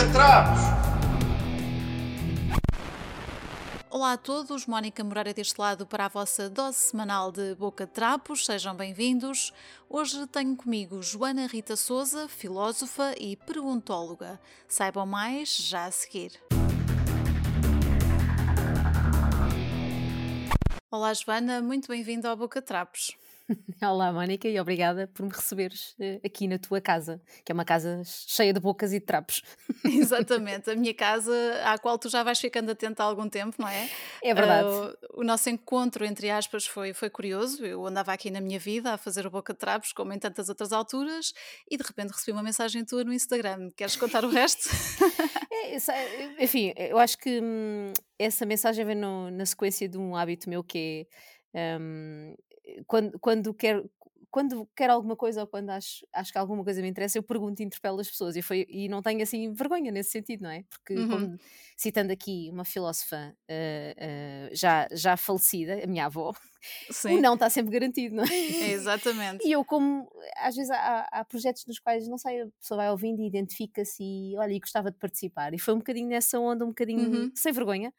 [0.00, 0.60] Boca Trapos!
[3.90, 7.92] Olá a todos, Mónica Moreira deste lado para a vossa dose semanal de Boca de
[7.92, 9.52] Trapos, sejam bem-vindos.
[9.90, 14.40] Hoje tenho comigo Joana Rita Souza, filósofa e perguntóloga.
[14.66, 16.32] Saibam mais já a seguir.
[20.90, 23.18] Olá Joana, muito bem-vinda ao Boca de Trapos.
[23.82, 27.64] Olá, Mónica, e obrigada por me receberes uh, aqui na tua casa, que é uma
[27.64, 29.42] casa cheia de bocas e de trapos.
[29.84, 31.32] Exatamente, a minha casa,
[31.64, 33.88] à qual tu já vais ficando atenta há algum tempo, não é?
[34.22, 34.68] É verdade.
[34.68, 37.64] Uh, o nosso encontro, entre aspas, foi, foi curioso.
[37.64, 40.48] Eu andava aqui na minha vida a fazer o boca de trapos, como em tantas
[40.48, 41.32] outras alturas,
[41.70, 43.70] e de repente recebi uma mensagem tua no Instagram.
[43.76, 44.68] Queres contar o resto?
[45.64, 50.48] é, enfim, eu acho que hum, essa mensagem vem no, na sequência de um hábito
[50.48, 51.06] meu que
[51.52, 51.76] é.
[51.80, 52.34] Um,
[52.86, 53.90] quando, quando quero
[54.30, 57.60] quando quero alguma coisa ou quando acho, acho que alguma coisa me interessa, eu pergunto
[57.60, 60.62] e interpelo as pessoas e, foi, e não tenho assim vergonha nesse sentido, não é?
[60.70, 61.08] Porque, uhum.
[61.08, 61.38] como,
[61.76, 66.32] citando aqui uma filósofa uh, uh, já, já falecida, a minha avó,
[66.90, 67.18] Sim.
[67.18, 68.28] o não está sempre garantido, não é?
[68.28, 68.70] é?
[68.72, 69.40] Exatamente.
[69.50, 72.90] E eu, como às vezes há, há, projetos nos quais, não sei, a pessoa vai
[72.90, 75.54] ouvindo e identifica-se e olha, e gostava de participar.
[75.54, 77.32] E foi um bocadinho nessa onda, um bocadinho uhum.
[77.34, 77.92] sem vergonha,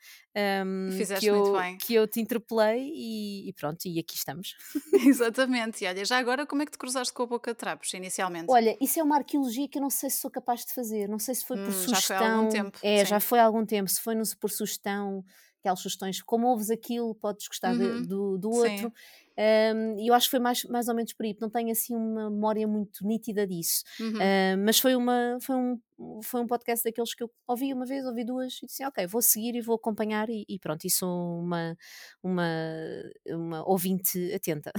[0.65, 1.77] um, Fizeste que, eu, muito bem.
[1.77, 4.55] que eu te interpelei e, e, pronto, e aqui estamos.
[5.05, 5.83] Exatamente.
[5.83, 8.45] E olha, já agora, como é que te cruzaste com a boca de trapos inicialmente?
[8.49, 11.19] Olha, isso é uma arqueologia que eu não sei se sou capaz de fazer, não
[11.19, 11.95] sei se foi por hum, sugestão.
[11.95, 12.79] Já foi há algum tempo.
[12.81, 13.05] É, sim.
[13.05, 15.23] já foi há algum tempo, se foi por sugestão,
[15.61, 18.01] aquelas sugestões, como ouves aquilo, podes gostar uhum.
[18.01, 18.91] de, do, do outro.
[19.37, 21.95] Um, e eu acho que foi mais, mais ou menos por aí, não tenho assim
[21.95, 23.83] uma memória muito nítida disso.
[23.99, 24.15] Uhum.
[24.15, 25.79] Uh, mas foi, uma, foi, um,
[26.23, 29.21] foi um podcast daqueles que eu ouvi uma vez, ouvi duas e disse: Ok, vou
[29.21, 30.29] seguir e vou acompanhar.
[30.29, 31.77] E, e pronto, e sou uma,
[32.23, 32.47] uma,
[33.27, 34.71] uma ouvinte atenta.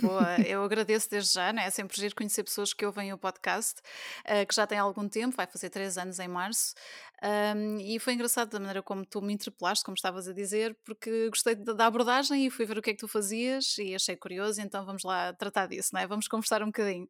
[0.00, 1.66] Boa, eu agradeço desde já, né?
[1.66, 3.80] é sempre giro conhecer pessoas que ouvem o podcast,
[4.20, 6.74] uh, que já têm algum tempo, vai fazer três anos em março.
[7.22, 11.30] Um, e foi engraçado da maneira como tu me interpelaste, como estavas a dizer, porque
[11.30, 14.60] gostei da abordagem e fui ver o que é que tu fazias e achei curioso,
[14.60, 16.06] então vamos lá tratar disso, não é?
[16.06, 17.08] Vamos conversar um bocadinho.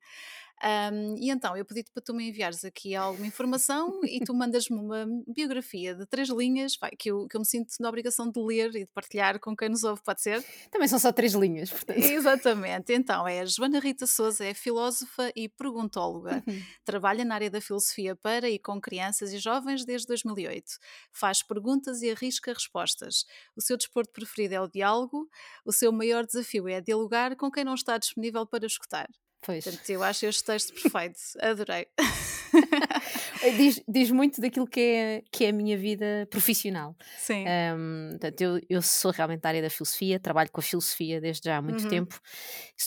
[0.62, 4.78] Um, e então, eu pedi-te para tu me enviares aqui alguma informação e tu mandas-me
[4.78, 8.40] uma biografia de três linhas vai, que, eu, que eu me sinto na obrigação de
[8.40, 10.42] ler e de partilhar com quem nos ouve, pode ser?
[10.70, 11.98] Também são só três linhas, portanto.
[11.98, 12.92] Exatamente.
[12.92, 16.42] Então, é a Joana Rita Souza, é filósofa e perguntóloga.
[16.46, 16.62] Uhum.
[16.84, 20.64] Trabalha na área da filosofia para e com crianças e jovens desde 2008.
[21.12, 23.26] Faz perguntas e arrisca respostas.
[23.56, 25.28] O seu desporto preferido é o diálogo.
[25.64, 29.08] O seu maior desafio é dialogar com quem não está disponível para escutar.
[29.44, 29.64] Pois.
[29.64, 31.86] Portanto, eu acho este texto perfeito, adorei.
[33.56, 36.96] diz, diz muito daquilo que é, que é a minha vida profissional.
[37.18, 37.44] Sim.
[37.76, 41.44] Um, portanto, eu, eu sou realmente da área da filosofia, trabalho com a filosofia desde
[41.44, 41.90] já há muito uhum.
[41.90, 42.18] tempo,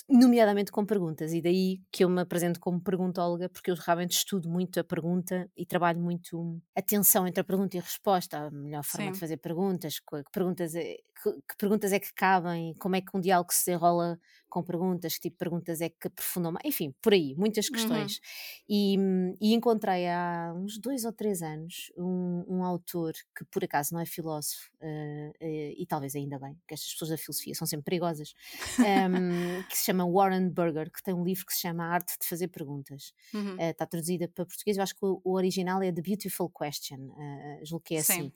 [0.10, 4.50] nomeadamente com perguntas, e daí que eu me apresento como perguntóloga, porque eu realmente estudo
[4.50, 8.52] muito a pergunta e trabalho muito a tensão entre a pergunta e a resposta, a
[8.52, 9.12] melhor forma Sim.
[9.14, 13.16] de fazer perguntas, que, perguntas é, que, que, perguntas é que cabem, como é que
[13.16, 14.20] um diálogo se desenrola
[14.50, 18.18] com perguntas, que tipo de perguntas é que aprofundam mais, enfim, por aí, muitas questões.
[18.18, 18.66] Uhum.
[18.70, 18.98] E,
[19.42, 24.02] e, encontrei há uns dois ou três anos um, um autor que por acaso não
[24.02, 27.86] é filósofo, uh, uh, e talvez ainda bem, porque estas pessoas da filosofia são sempre
[27.86, 28.34] perigosas,
[28.80, 31.94] um, ehm, que se chama Warren Burger, que tem um livro que se chama A
[31.94, 33.14] Arte de Fazer Perguntas.
[33.34, 33.56] Uhum.
[33.56, 37.10] Uh, está traduzida para português, eu acho que o, o original é The Beautiful Question,
[37.10, 38.14] uh, julgo que é Sim.
[38.14, 38.34] assim.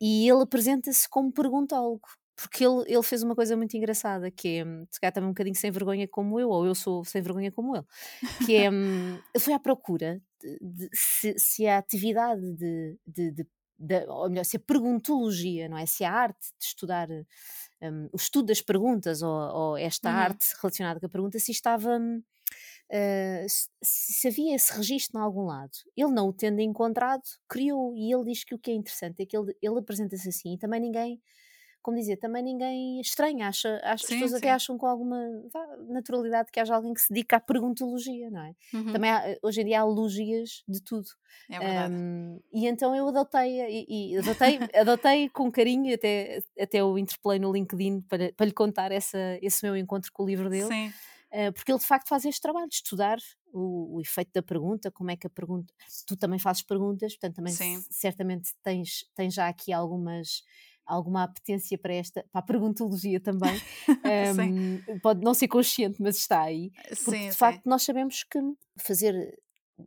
[0.00, 4.64] E ele apresenta-se como perguntólogo porque ele, ele fez uma coisa muito engraçada, que é,
[4.90, 7.76] se calhar também um bocadinho sem vergonha como eu, ou eu sou sem vergonha como
[7.76, 7.86] ele,
[8.44, 13.30] que é, hum, ele foi à procura de, de se, se, a atividade de, de,
[13.30, 13.46] de,
[13.78, 15.86] de, ou melhor, se a perguntologia, não é?
[15.86, 20.16] Se a arte de estudar, um, o estudo das perguntas, ou, ou esta uhum.
[20.16, 21.98] arte relacionada com a pergunta, se estava...
[22.92, 23.46] Uh,
[23.82, 25.72] se havia esse registro em algum lado.
[25.96, 29.26] Ele não o tendo encontrado, criou, e ele diz que o que é interessante é
[29.26, 31.20] que ele, ele apresenta-se assim e também ninguém
[31.84, 34.36] como dizia, também ninguém estranha, acha, as sim, pessoas sim.
[34.38, 35.18] até acham com alguma
[35.86, 38.54] naturalidade que haja alguém que se dedica à perguntologia, não é?
[38.72, 38.90] Uhum.
[38.90, 41.06] Também há, hoje em dia há logias de tudo.
[41.50, 41.92] É verdade.
[41.92, 47.38] Um, e então eu adotei, e, e adotei, adotei com carinho, até, até o interpelei
[47.38, 50.68] no LinkedIn para, para lhe contar essa, esse meu encontro com o livro dele.
[50.68, 50.88] Sim.
[51.30, 53.18] Uh, porque ele de facto faz este trabalho de estudar
[53.52, 55.74] o, o, efeito da pergunta, como é que a pergunta.
[56.06, 57.52] Tu também fazes perguntas, portanto, também
[57.90, 60.44] certamente tens, tens já aqui algumas
[60.86, 63.54] alguma apetência para esta, para a perguntologia também.
[64.94, 66.70] um, pode não ser consciente, mas está aí.
[66.88, 67.68] Porque sim, de facto sim.
[67.68, 68.38] nós sabemos que
[68.76, 69.38] fazer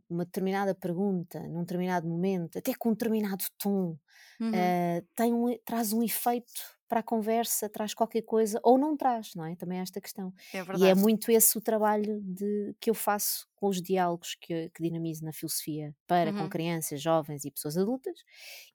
[0.08, 3.96] uma determinada pergunta num determinado momento, até com um determinado tom,
[4.40, 4.50] uhum.
[4.50, 9.34] uh, tem um, traz um efeito para a conversa, traz qualquer coisa ou não traz,
[9.34, 9.54] não é?
[9.56, 10.32] Também há esta questão.
[10.52, 14.70] É e é muito esse o trabalho de, que eu faço com os diálogos que,
[14.70, 16.48] que dinamizo na filosofia para com Uhum.
[16.48, 18.20] crianças, jovens e pessoas adultas,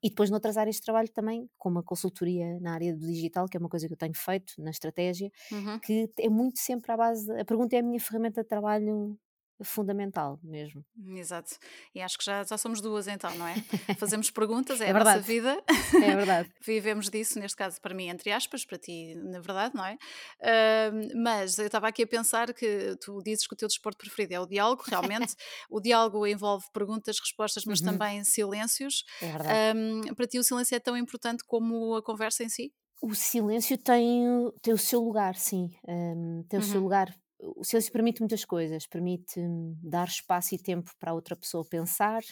[0.02, 3.56] e depois noutras áreas de trabalho também, como a consultoria na área do digital, que
[3.56, 5.82] é uma coisa que eu tenho feito na estratégia, Uhum.
[5.82, 7.30] que é muito sempre à base.
[7.38, 9.18] A pergunta é a minha ferramenta de trabalho
[9.62, 10.84] fundamental mesmo.
[11.16, 11.56] Exato.
[11.94, 13.54] E acho que já, já somos duas então, não é?
[13.98, 15.26] Fazemos perguntas, é, É a nossa verdade.
[15.26, 15.62] vida.
[16.02, 16.50] É verdade.
[16.64, 19.96] Vivemos disso, neste caso para mim, entre aspas, para ti, na verdade, não é?
[20.42, 24.34] Ahm, mas eu estava aqui a pensar que tu dizes que o teu desporto preferido
[24.34, 25.34] é o diálogo, realmente.
[25.70, 27.86] o diálogo envolve perguntas, respostas, mas Uhum.
[27.86, 29.04] também silêncios.
[29.22, 29.58] É verdade.
[29.78, 32.72] Ahm, para ti o silêncio é tão importante como a conversa em si?
[33.02, 35.70] O silêncio tem, o- tem o seu lugar, sim.
[35.86, 36.84] hum, tem o seu Uhum.
[36.84, 37.14] lugar.
[37.40, 38.86] O silêncio permite muitas coisas.
[38.86, 39.40] Permite
[39.82, 42.22] dar espaço e tempo para a outra pessoa pensar,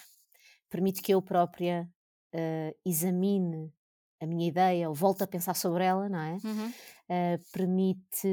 [0.70, 1.88] permite que eu própria
[2.32, 3.72] eh, examine
[4.20, 6.42] a minha ideia ou volte a pensar sobre ela, não é?
[6.44, 6.74] Uhum.
[7.08, 8.28] Eh, permite,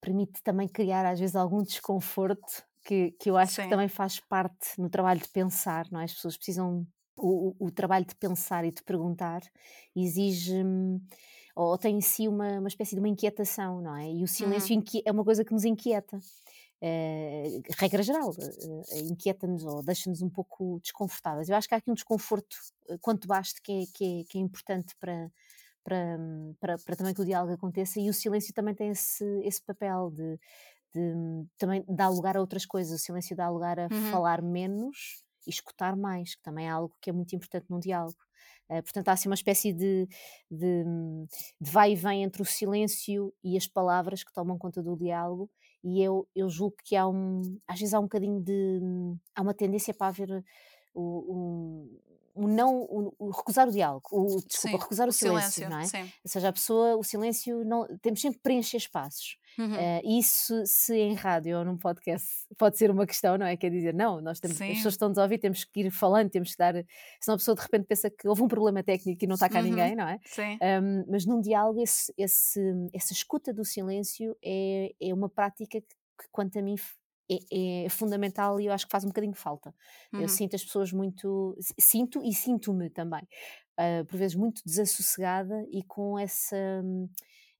[0.00, 3.68] permite também criar às vezes algum desconforto que, que eu acho que Sim.
[3.68, 6.04] também faz parte no trabalho de pensar, não é?
[6.04, 6.86] As pessoas precisam.
[7.18, 9.40] O, o- o trabalho de pensar e de perguntar
[9.94, 10.62] exige
[11.56, 14.12] ou tem em si uma, uma espécie de uma inquietação, não é?
[14.12, 14.86] E o silêncio Uhum.
[15.06, 16.20] é uma coisa que nos inquieta.
[16.82, 18.34] Eh, regra geral,
[18.92, 21.48] eh, inquieta-nos ou deixa-nos um pouco desconfortáveis.
[21.48, 22.56] Eu acho que há aqui um desconforto,
[22.90, 25.30] eh, quanto baste, que é, que é, que é importante para,
[25.84, 26.18] para,
[26.60, 30.10] para, para também que o diálogo aconteça e o silêncio também tem esse, esse papel
[30.10, 30.38] de,
[30.94, 33.00] de, também dar lugar a outras coisas.
[33.00, 34.20] O silêncio dá lugar a Uhum.
[34.20, 38.18] falar menos e escutar mais, que também é algo que é muito importante num diálogo.
[38.68, 40.08] Eh, portanto, há assim uma espécie de,
[40.50, 41.26] de, hum,
[41.60, 45.50] de vai e vem entre o silêncio e as palavras que tomam conta do diálogo,
[45.84, 49.42] e eu, eu julgo que há um, às vezes há um bocadinho de, hum, há
[49.42, 50.44] uma tendência para haver
[50.94, 52.00] o, um,
[52.36, 55.70] um não, o, o recusar o diálogo, o, desculpa, Sim, recusar o, o silêncio, silêncio,
[55.70, 55.84] não é?
[55.86, 56.12] sim.
[56.24, 59.36] Ou seja, a pessoa, o silêncio, não, temos sempre que preencher espaços.
[59.58, 59.74] Uhum.
[59.74, 62.28] Eh, isso, se em rádio ou num podcast,
[62.58, 63.56] pode ser uma questão, não é?
[63.56, 64.74] Quer dizer, não, nós temos, as Sim.
[64.74, 66.74] pessoas estão-nos a ouvir, temos que ir falando, temos que dar.
[67.20, 69.60] Senão a pessoa de repente pensa que houve um problema técnico e não está cá
[69.60, 69.64] Uhum.
[69.64, 70.18] ninguém, não é?
[70.26, 70.58] Sim.
[70.62, 72.60] Um, mas num diálogo, esse, esse-
[72.92, 76.74] essa escuta do silêncio é, é uma prática que, que, quanto a mim,
[77.30, 79.74] é, é fundamental e eu acho que faz um bocadinho falta.
[80.16, 80.28] Eu Uhum.
[80.28, 81.56] sinto as pessoas muito.
[81.78, 83.26] Sinto e sinto-me também,
[83.76, 86.56] ah, por vezes, muito desassossegada e com essa.
[86.84, 87.08] hum,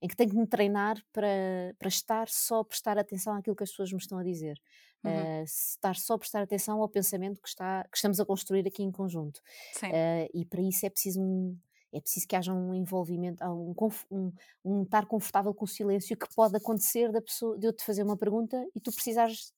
[0.01, 3.63] em que tenho que me treinar para, para estar só a prestar atenção àquilo que
[3.63, 4.55] as pessoas me estão a dizer.
[5.03, 5.27] Uhum.
[5.29, 8.83] Ah, estar só a prestar atenção ao pensamento que, está, que estamos a construir aqui
[8.83, 9.41] em conjunto.
[9.89, 11.57] Uh, e para isso é preciso um
[11.93, 13.73] é preciso que haja um envolvimento, um,
[14.11, 14.33] um,
[14.63, 18.03] um estar confortável com o silêncio que pode acontecer da pessoa, de eu te fazer
[18.03, 19.53] uma pergunta e tu precisares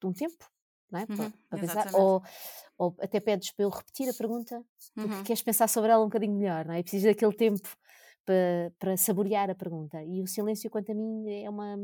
[0.00, 0.48] de um tempo,
[0.90, 1.08] não é?
[1.08, 1.32] Uhum.
[1.48, 2.22] para pensar, ou,
[2.78, 4.64] ou até pedes para eu repetir a pergunta
[5.00, 5.24] porque Uhum.
[5.24, 6.80] queres pensar sobre ela um bocadinho melhor, não é?
[6.80, 7.68] E precisas daquele tempo
[8.24, 10.02] para, para saborear a pergunta.
[10.04, 11.76] E o silêncio, quanto a mim, é uma.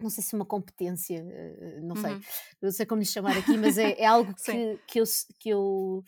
[0.00, 2.24] Não sei se uma competência, eh, não sei, Uhum.
[2.62, 5.04] não sei como lhe chamar aqui, mas é, é algo que, que, eu,
[5.40, 6.04] que, eu,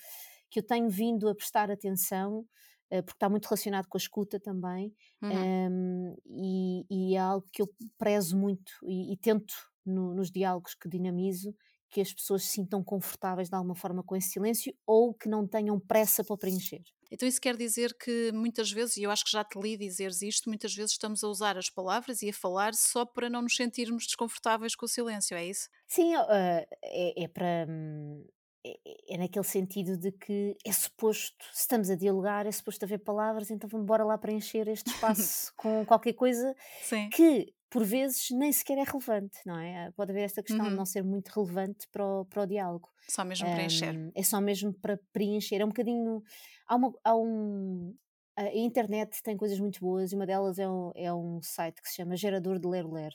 [0.51, 2.47] que eu tenho vindo a prestar atenção,
[2.91, 5.55] eh, porque está muito relacionado com a escuta também, Uhum.
[5.69, 7.69] ehm, e, e é algo que eu
[7.99, 9.55] prezo muito e, e tento
[9.91, 11.55] no- nos diálogos que dinamizo
[11.91, 15.47] que as pessoas se sintam confortáveis de alguma forma com esse silêncio ou que não
[15.47, 16.83] tenham pressa para preencher.
[17.11, 20.23] Então isso quer dizer que muitas vezes, e eu acho que já te li dizeres
[20.23, 23.57] isto, muitas vezes estamos a usar as palavras e a falar só para não nos
[23.57, 25.69] sentirmos desconfortáveis com o silêncio, é isso?
[25.89, 27.67] Sim, eh, é, é para.
[27.69, 28.25] hum,
[28.63, 32.99] É, é naquele sentido de que é suposto, se estamos a dialogar, é suposto haver
[32.99, 37.11] palavras, então vamos embora lá preencher este espaço com qualquer coisa Sim.
[37.11, 39.87] que, por vezes, nem sequer é relevante, não é?
[39.87, 40.77] Ah, Pode haver esta questão de Uhum.
[40.77, 42.89] não ser muito relevante para o, para o diálogo.
[43.09, 43.97] Só mesmo preencher.
[43.97, 45.61] Hum, é só mesmo para preencher.
[45.61, 46.23] É um bocadinho.
[46.67, 47.95] Há, uma, há um.
[48.37, 51.89] A internet tem coisas muito boas e uma delas é um, é um site que
[51.89, 53.13] se chama Gerador de Ler Ler,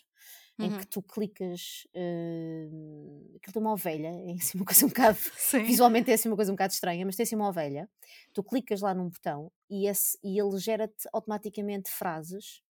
[0.60, 0.78] em Uhum.
[0.78, 1.86] que tu clicas.
[1.96, 5.18] Uh, aquilo tem uma ovelha, é assim uma coisa um bocado.
[5.38, 5.64] Sim.
[5.64, 7.90] Visualmente é assim uma coisa um bocado estranha, mas tem assim uma ovelha.
[8.34, 12.62] Tu clicas lá num botão e, esse, e ele gera-te automaticamente frases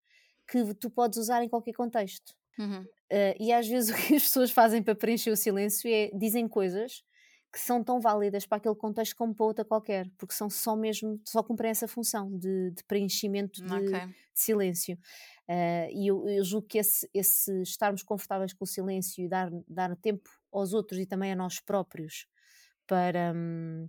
[0.46, 2.34] que tu podes usar em qualquer contexto.
[2.58, 2.82] Uhum.
[2.82, 6.48] Uh, e às vezes o que as pessoas fazem para preencher o silêncio é dizem
[6.48, 7.02] coisas
[7.52, 11.20] que são tão válidas para aquele contexto como para outra qualquer, porque são só mesmo,
[11.24, 14.06] só cumprem essa função de, de preenchimento de, Ok.
[14.06, 14.98] de silêncio.
[15.48, 19.50] Uh, e eu, eu julgo que esse, esse estarmos confortáveis com o silêncio e dar,
[19.68, 22.26] dar tempo aos outros e também a nós próprios
[22.88, 23.88] para, hum,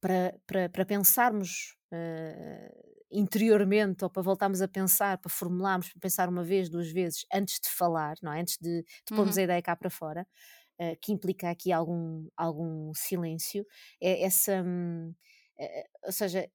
[0.00, 6.28] para, para, para pensarmos uh, interiormente ou para voltarmos a pensar, para formularmos, para pensar
[6.28, 8.40] uma vez, duas vezes antes de falar, não é?
[8.40, 9.38] antes de, de pormos Uhum.
[9.38, 10.26] a ideia cá para fora,
[10.80, 13.66] uh, que implica aqui algum, algum silêncio,
[14.00, 15.14] é essa, hum,
[15.58, 16.48] eh, ou seja,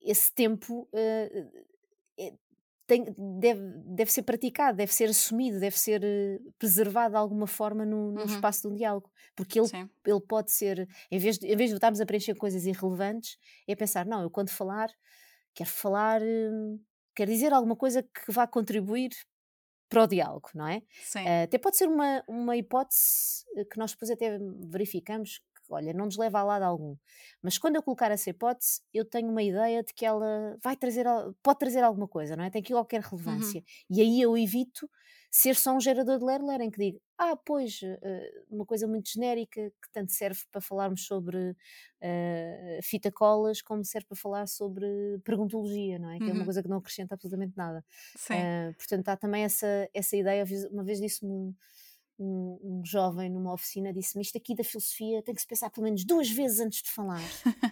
[0.00, 0.88] esse tempo
[2.18, 2.32] é,
[2.88, 3.04] tem,
[3.38, 8.10] deve, deve ser praticado, deve ser assumido, deve ser uh, preservado de alguma forma no,
[8.10, 8.26] no uhum.
[8.26, 9.12] espaço de um diálogo.
[9.36, 9.68] Porque ele,
[10.06, 13.36] ele pode ser, em vez, de, em vez de estarmos a preencher coisas irrelevantes,
[13.68, 14.90] é pensar: não, eu quando falar,
[15.54, 16.80] quero falar, uh,
[17.14, 19.10] quero dizer alguma coisa que vá contribuir
[19.90, 20.82] para o diálogo, não é?
[21.04, 21.24] Sim.
[21.24, 26.16] Uh, até pode ser uma, uma hipótese que nós depois até verificamos olha, não nos
[26.16, 26.96] leva a lado algum.
[27.42, 31.06] Mas quando eu colocar essa hipótese, eu tenho uma ideia de que ela vai trazer,
[31.42, 32.50] pode trazer alguma coisa, não é?
[32.50, 33.10] Tem aqui qualquer uhum.
[33.10, 33.60] relevância.
[33.60, 33.96] Uhum.
[33.96, 34.88] E aí eu evito
[35.30, 39.10] ser só um gerador de ler-ler em que digo, ah, pois, uh, uma coisa muito
[39.10, 44.86] genérica que tanto serve para falarmos sobre uh, fita colas como serve para falar sobre
[45.24, 46.18] perguntologia, não é?
[46.18, 46.30] Que uhum.
[46.30, 46.44] é uma uhum.
[46.44, 47.84] coisa que não acrescenta absolutamente nada.
[48.16, 51.54] Uh, portanto, há também essa, essa ideia, uma vez disse-me
[52.18, 55.84] um, um, jovem numa oficina disse-me isto aqui da filosofia tem que se pensar pelo
[55.84, 57.22] menos duas vezes antes de falar.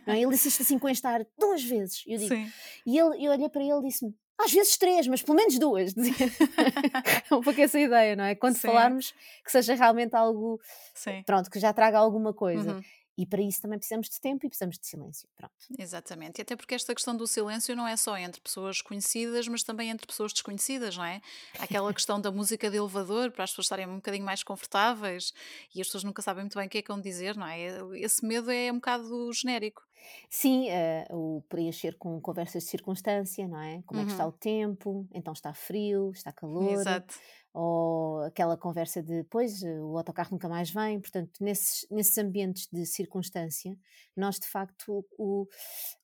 [0.06, 0.20] não é?
[0.20, 2.04] Ele disse isto assim com esta ar duas vezes.
[2.06, 2.50] Eu digo, Sim.
[2.86, 5.94] E ele, eu olhei para ele e disse-me às vezes três, mas pelo menos duas.
[7.30, 8.34] é um pouco essa ideia, não é?
[8.34, 8.68] Quando Sim.
[8.68, 10.60] falarmos que seja realmente algo,
[10.94, 11.22] Sim.
[11.24, 12.74] pronto, que já traga alguma coisa.
[12.74, 12.82] Uhum.
[13.18, 15.28] E para isso também precisamos de tempo e precisamos de silêncio.
[15.36, 15.54] Pronto.
[15.78, 16.38] Exatamente.
[16.38, 19.88] E até porque esta questão do silêncio não é só entre pessoas conhecidas, mas também
[19.88, 21.22] entre pessoas desconhecidas, não é?
[21.58, 25.32] Aquela questão da música de elevador, para as pessoas estarem um bocadinho mais confortáveis
[25.74, 27.58] e as pessoas nunca sabem muito bem o que é que vão dizer, não é?
[27.98, 29.82] Esse medo é um bocado genérico.
[30.28, 33.82] Sim, uh, o preencher com conversas de circunstância, não é?
[33.86, 34.04] Como uhum.
[34.04, 34.30] é que está uhum.
[34.30, 35.08] o tempo?
[35.12, 36.72] Então está frio, está calor.
[36.72, 37.14] Exato
[37.58, 42.84] ou aquela conversa de pois o autocarro nunca mais vem, portanto nesses, nesses ambientes de
[42.84, 43.74] circunstância
[44.14, 45.48] nós de facto o,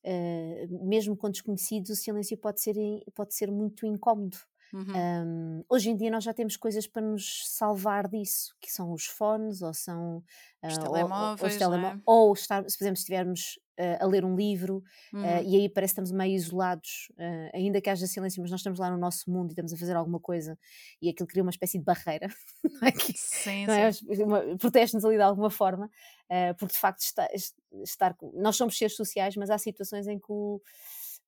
[0.03, 2.75] uh, mesmo com desconhecidos o silêncio pode ser,
[3.13, 4.35] pode ser muito incómodo
[4.73, 4.87] Uhum.
[4.95, 9.05] Um, hoje em dia nós já temos coisas para nos salvar disso, que são os
[9.05, 10.23] fones, ou são
[10.63, 12.01] os uh, telemóveis, ou, ou, os é?
[12.07, 15.21] ou estar, se, por exemplo, estivermos uh, a ler um livro uhum.
[15.21, 17.11] uh, e aí parece que estamos meio isolados,
[17.53, 19.95] ainda que haja silêncio, mas nós estamos lá no nosso mundo e estamos a fazer
[19.95, 20.57] alguma coisa
[20.99, 22.27] e aquilo cria uma espécie de barreira,
[22.65, 22.91] não é?
[22.91, 24.57] Que, sim, não é?
[24.57, 25.87] Protege-nos ali de alguma forma,
[26.57, 27.27] porque de facto está,
[27.83, 30.59] estar, nós somos seres sociais, mas há situações em que o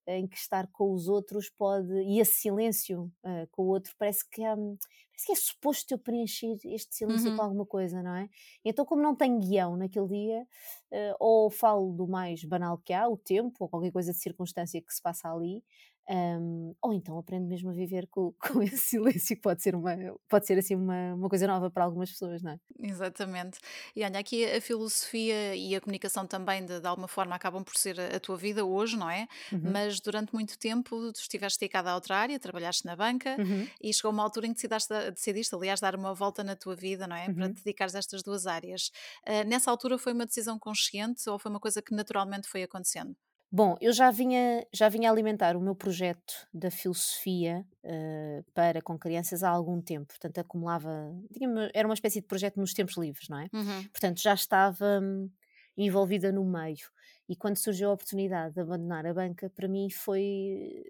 [0.06, 1.92] em que estar com os outros pode.
[2.02, 4.76] e esse silêncio uh, com o outro parece que, um,
[5.10, 7.36] parece que é suposto eu preencher este silêncio uhum.
[7.36, 8.28] com alguma coisa, não é?
[8.64, 10.42] Então, como não tenho guião naquele dia,
[10.92, 14.80] uh, ou falo do mais banal que há, o tempo, ou qualquer coisa de circunstância
[14.80, 15.64] que se passa ali,
[16.08, 19.96] um, ou então aprendo mesmo a viver com, com esse silêncio, que pode ser, uma,
[20.28, 22.60] pode ser assim uma, uma coisa nova para algumas pessoas, não é?
[22.78, 23.58] Exatamente.
[23.94, 27.76] E olha, aqui a filosofia e a comunicação também, de, de alguma forma, acabam por
[27.76, 29.26] ser a, a tua vida hoje, não é?
[29.52, 29.70] Uhum.
[29.72, 33.66] Mas durante muito tempo tu estiveste dedicada a outra área, trabalhaste na banca uhum.
[33.82, 37.06] e chegou uma altura em que decidiste, decidiste, aliás, dar uma volta na tua vida,
[37.06, 37.26] não é?
[37.26, 37.34] Uhum.
[37.34, 38.90] Para te dedicares a estas duas áreas.
[39.26, 43.16] Uh, nessa altura foi uma decisão consciente ou foi uma coisa que naturalmente foi acontecendo?
[43.50, 48.98] Bom, eu já vinha, já vinha alimentar o meu projeto da filosofia uh, para com
[48.98, 51.14] crianças há algum tempo, portanto acumulava,
[51.72, 53.48] era uma espécie de projeto nos tempos livres, não é?
[53.52, 53.82] Uhum.
[53.84, 55.30] Portanto já estava hum,
[55.76, 56.88] envolvida no meio.
[57.28, 60.84] E quando surgiu a oportunidade de abandonar a banca, para mim foi,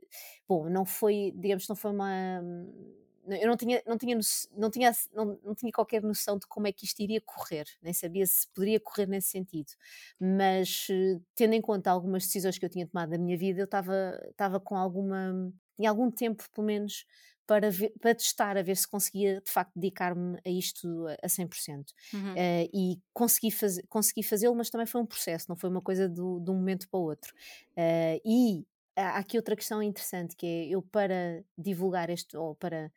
[0.48, 4.18] bom, não foi, digamos, não foi uma hum, eu não tinha, não, tinha,
[4.56, 7.92] não, tinha, não, não tinha qualquer noção de como é que isto iria correr, nem
[7.92, 9.72] sabia se poderia correr nesse sentido.
[10.20, 10.88] Mas
[11.34, 14.76] tendo em conta algumas decisões que eu tinha tomado na minha vida, eu estava com
[14.76, 17.04] alguma, em algum tempo pelo menos,
[17.46, 21.92] para, ver, para testar, a ver se conseguia de facto dedicar-me a isto a 100%.
[22.12, 22.32] Uhum.
[22.32, 26.08] Uh, e consegui, faz, consegui fazê-lo, mas também foi um processo, não foi uma coisa
[26.08, 27.32] do, de um momento para o outro.
[27.76, 28.66] Uh, e
[28.96, 32.92] há aqui outra questão interessante que é eu para divulgar este ou para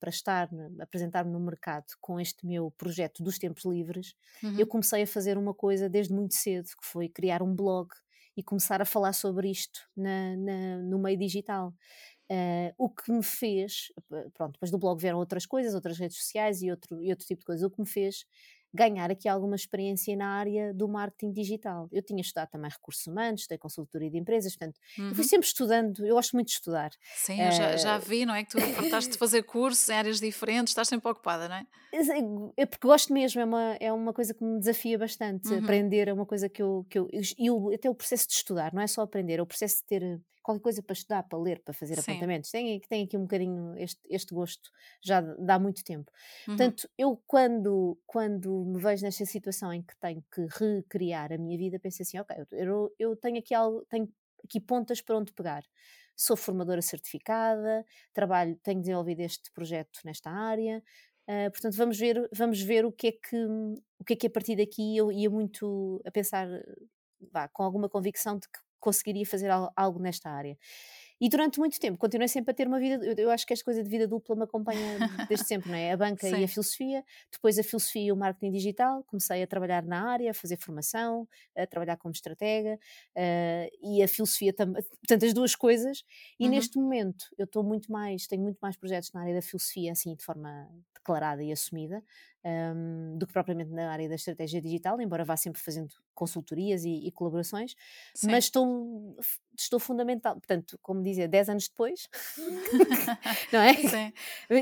[0.00, 4.58] para estar apresentar-me no mercado com este meu projeto dos tempos livres uhum.
[4.58, 7.88] eu comecei a fazer uma coisa desde muito cedo que foi criar um blog
[8.36, 11.72] e começar a falar sobre isto na, na no meio digital
[12.30, 13.92] Uh, o que me fez,
[14.32, 17.40] pronto, depois do blog vieram outras coisas, outras redes sociais e outro, e outro tipo
[17.40, 18.24] de coisas, o que me fez
[18.74, 21.88] ganhar aqui alguma experiência na área do marketing digital.
[21.92, 25.10] Eu tinha estudado também recursos humanos, estudei consultoria de empresas, portanto, uhum.
[25.10, 26.90] eu fui sempre estudando, eu gosto muito de estudar.
[27.14, 28.42] Sim, eu já, já, vi, não é?
[28.44, 31.66] Que tu fartaste de fazer cursos em áreas diferentes, estás sempre ocupada, não é?
[32.56, 35.48] É porque gosto mesmo, é uma, é uma coisa que me desafia bastante.
[35.48, 35.60] Uhum.
[35.60, 37.70] Aprender é uma coisa que eu, que eu, eu.
[37.72, 40.62] Até o processo de estudar, não é só aprender, é o processo de ter qualquer
[40.62, 42.12] coisa para estudar, para ler, para fazer Sim.
[42.12, 42.50] apontamentos.
[42.50, 44.70] Tem, tem aqui um bocadinho este, este gosto
[45.02, 46.12] já dá muito tempo.
[46.46, 46.56] Uhum.
[46.56, 51.58] Portanto, eu quando, quando me vejo nesta situação em que tenho que recriar a minha
[51.58, 54.08] vida, penso assim, ok, eu, eu tenho aqui algo, tenho
[54.44, 55.64] aqui pontas para onde pegar.
[56.16, 60.80] Sou formadora certificada, trabalho, tenho desenvolvido este projeto nesta área,
[61.26, 63.46] Uh, portanto, vamos ver, vamos ver o que é que
[63.98, 66.46] o que é que a partir daqui eu ia muito a pensar
[67.32, 70.58] vá, com alguma convicção de que conseguiria fazer algo nesta área.
[71.18, 73.82] E durante muito tempo continuei sempre a ter uma vida, eu, acho que esta coisa
[73.82, 75.92] de vida dupla me acompanha desde sempre, não é?
[75.92, 79.84] A banca e a filosofia, depois a filosofia e o marketing digital, comecei a trabalhar
[79.84, 81.26] na área, a fazer formação,
[81.56, 82.74] a trabalhar como estratega
[83.16, 86.04] uh, e a filosofia também, portanto as duas coisas,
[86.38, 86.50] e uhum.
[86.50, 90.14] neste momento eu estou muito mais, tenho muito mais projetos na área da filosofia, assim,
[90.14, 92.02] de forma declarada e assumida,
[92.44, 97.06] um, do que propriamente na área da estratégia digital, embora vá sempre fazendo consultorias e,
[97.06, 97.74] e colaborações,
[98.14, 98.30] Sim.
[98.30, 99.16] mas estou,
[99.58, 102.08] estou fundamental, portanto, como dizia, 10 anos depois,
[103.52, 103.74] não é?
[103.88, 104.12] Sim.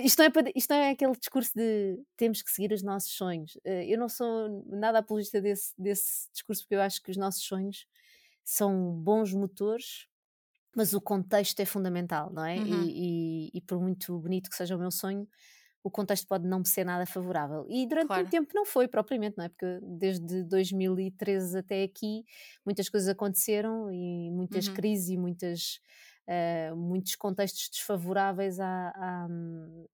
[0.04, 3.58] Isto, não é isto não é aquele discurso de temos que seguir os nossos sonhos.
[3.64, 7.42] Eh, eu não sou nada apologista desse, desse discurso, porque eu acho que os nossos
[7.42, 7.86] sonhos
[8.44, 10.06] são bons motores
[10.74, 12.56] mas o contexto é fundamental, não é?
[12.56, 12.84] Uhum.
[12.84, 15.28] E, e, e, por muito bonito que seja o meu sonho,
[15.84, 17.66] o contexto pode não ser nada favorável.
[17.68, 18.22] E durante claro.
[18.22, 19.48] muito tempo não foi propriamente, não é?
[19.48, 22.24] Porque desde 2013 até aqui
[22.64, 24.74] muitas coisas aconteceram e muitas uhum.
[24.74, 25.80] crises e muitas
[26.28, 28.92] uh, muitos contextos desfavoráveis a,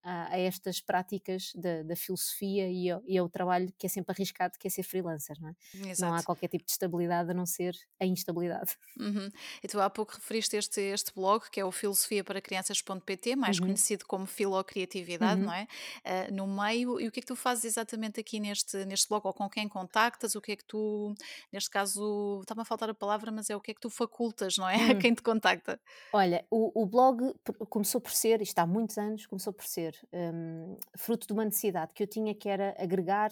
[0.02, 4.12] a, a estas práticas da, da filosofia e ao, e ao, trabalho que é sempre
[4.12, 5.54] arriscado, que é ser freelancer, não é?
[5.98, 8.76] Não há qualquer tipo de estabilidade a não ser a instabilidade.
[8.98, 9.30] Uhum.
[9.62, 13.58] E tu há pouco referiste este, este blog, que é o filosofia para crianças.pt, mais
[13.58, 13.66] uhum.
[13.66, 15.46] conhecido como Filocriatividade, uhum.
[15.46, 15.66] não é?
[16.04, 19.26] Uh, no meio, e o que é que tu fazes exatamente aqui neste, neste blog,
[19.26, 21.14] ou com quem contactas, o que é que tu,
[21.52, 24.56] neste caso, está-me a faltar a palavra, mas é o que é que tu facultas,
[24.56, 24.76] não é?
[24.88, 24.98] A hum.
[24.98, 25.80] quem te contacta.
[26.18, 27.32] Olha, o, o blog
[27.70, 31.94] começou por ser, isto há muitos anos, começou por ser um, fruto de uma necessidade
[31.94, 33.30] que eu tinha que era agregar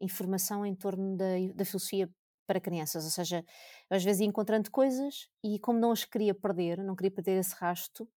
[0.00, 2.10] informação em torno da, da filosofia
[2.44, 3.44] para crianças, ou seja,
[3.88, 7.54] às vezes ia encontrando coisas e como não as queria perder, não queria perder esse
[7.54, 8.08] rasto,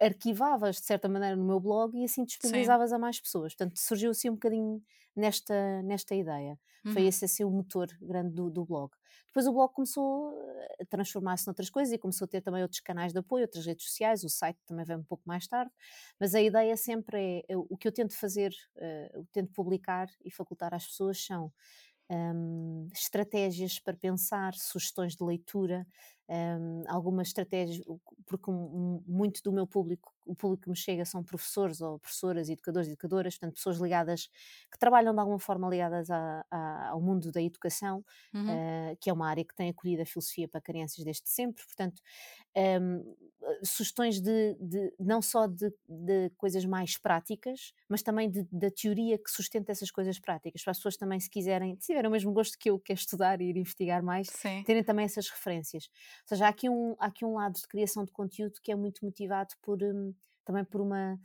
[0.00, 2.96] arquivavas de certa maneira no meu blog e assim disponibilizavas Sim.
[2.96, 3.54] a mais pessoas.
[3.54, 4.82] Portanto, surgiu assim um bocadinho
[5.14, 6.58] nesta, nesta ideia.
[6.84, 6.92] Uhum.
[6.92, 8.92] Foi esse assim o motor grande do, do blog.
[9.26, 10.34] Depois o blog começou
[10.80, 13.84] a transformar-se noutras coisas e começou a ter também outros canais de apoio, outras redes
[13.84, 15.70] sociais, o site também vem um pouco mais tarde,
[16.18, 19.52] mas a ideia sempre é, é o que eu tento fazer, uh, o que tento
[19.52, 21.52] publicar e facultar às pessoas são
[22.10, 25.86] um, estratégias para pensar, sugestões de leitura,
[26.28, 27.84] um, algumas estratégias,
[28.26, 32.50] porque um, muito do meu público, o público que me chega são professores ou professoras,
[32.50, 34.28] educadores e educadoras, portanto, pessoas ligadas,
[34.70, 38.44] que trabalham de alguma forma ligadas a, a, ao mundo da educação, uhum.
[38.44, 42.02] uh, que é uma área que tem acolhido a filosofia para crianças desde sempre, portanto,
[43.62, 49.30] sugestões de, de, não só de, de, coisas mais práticas, mas também da teoria que
[49.30, 52.58] sustenta essas coisas práticas, para as pessoas também, se quiserem, se tiverem o mesmo gosto
[52.58, 54.62] que eu, que é estudar e ir investigar mais, Sim.
[54.64, 55.88] terem também essas referências.
[56.22, 58.76] Ou seja, há aqui um, há aqui um lado de criação de conteúdo que é
[58.76, 61.18] muito motivado por, um, também por uma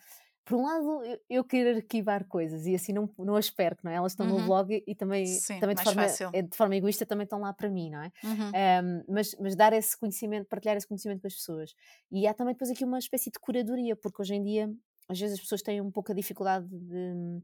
[0.45, 3.91] por um lado, eu, eu quero arquivar coisas e assim não, não as perco, não
[3.91, 3.95] é?
[3.95, 4.39] Elas estão uhum.
[4.39, 7.53] no blog e também, Sim, também de, forma, é, de forma egoísta também estão lá
[7.53, 8.12] para mim, não é?
[8.23, 8.51] Uhum.
[8.84, 11.73] Um, mas, mas dar esse conhecimento, partilhar esse conhecimento com as pessoas.
[12.12, 14.69] E há também depois aqui uma espécie de curadoria, porque hoje em dia
[15.08, 17.41] às vezes as pessoas têm um pouco a dificuldade de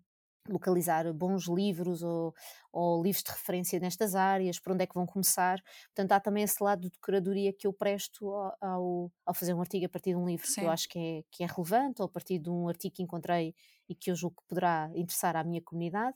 [0.47, 2.33] localizar bons livros ou,
[2.71, 5.61] ou, livros de referência nestas áreas, por onde é que vão começar.
[5.87, 9.85] Portanto, há também esse lado de curadoria que eu presto ao, ao fazer um artigo
[9.85, 10.61] a partir de um livro Sim.
[10.61, 13.03] que eu acho que é, que é relevante, ou a partir de um artigo que
[13.03, 13.53] encontrei
[13.87, 16.15] e que eu julgo que poderá interessar à minha comunidade.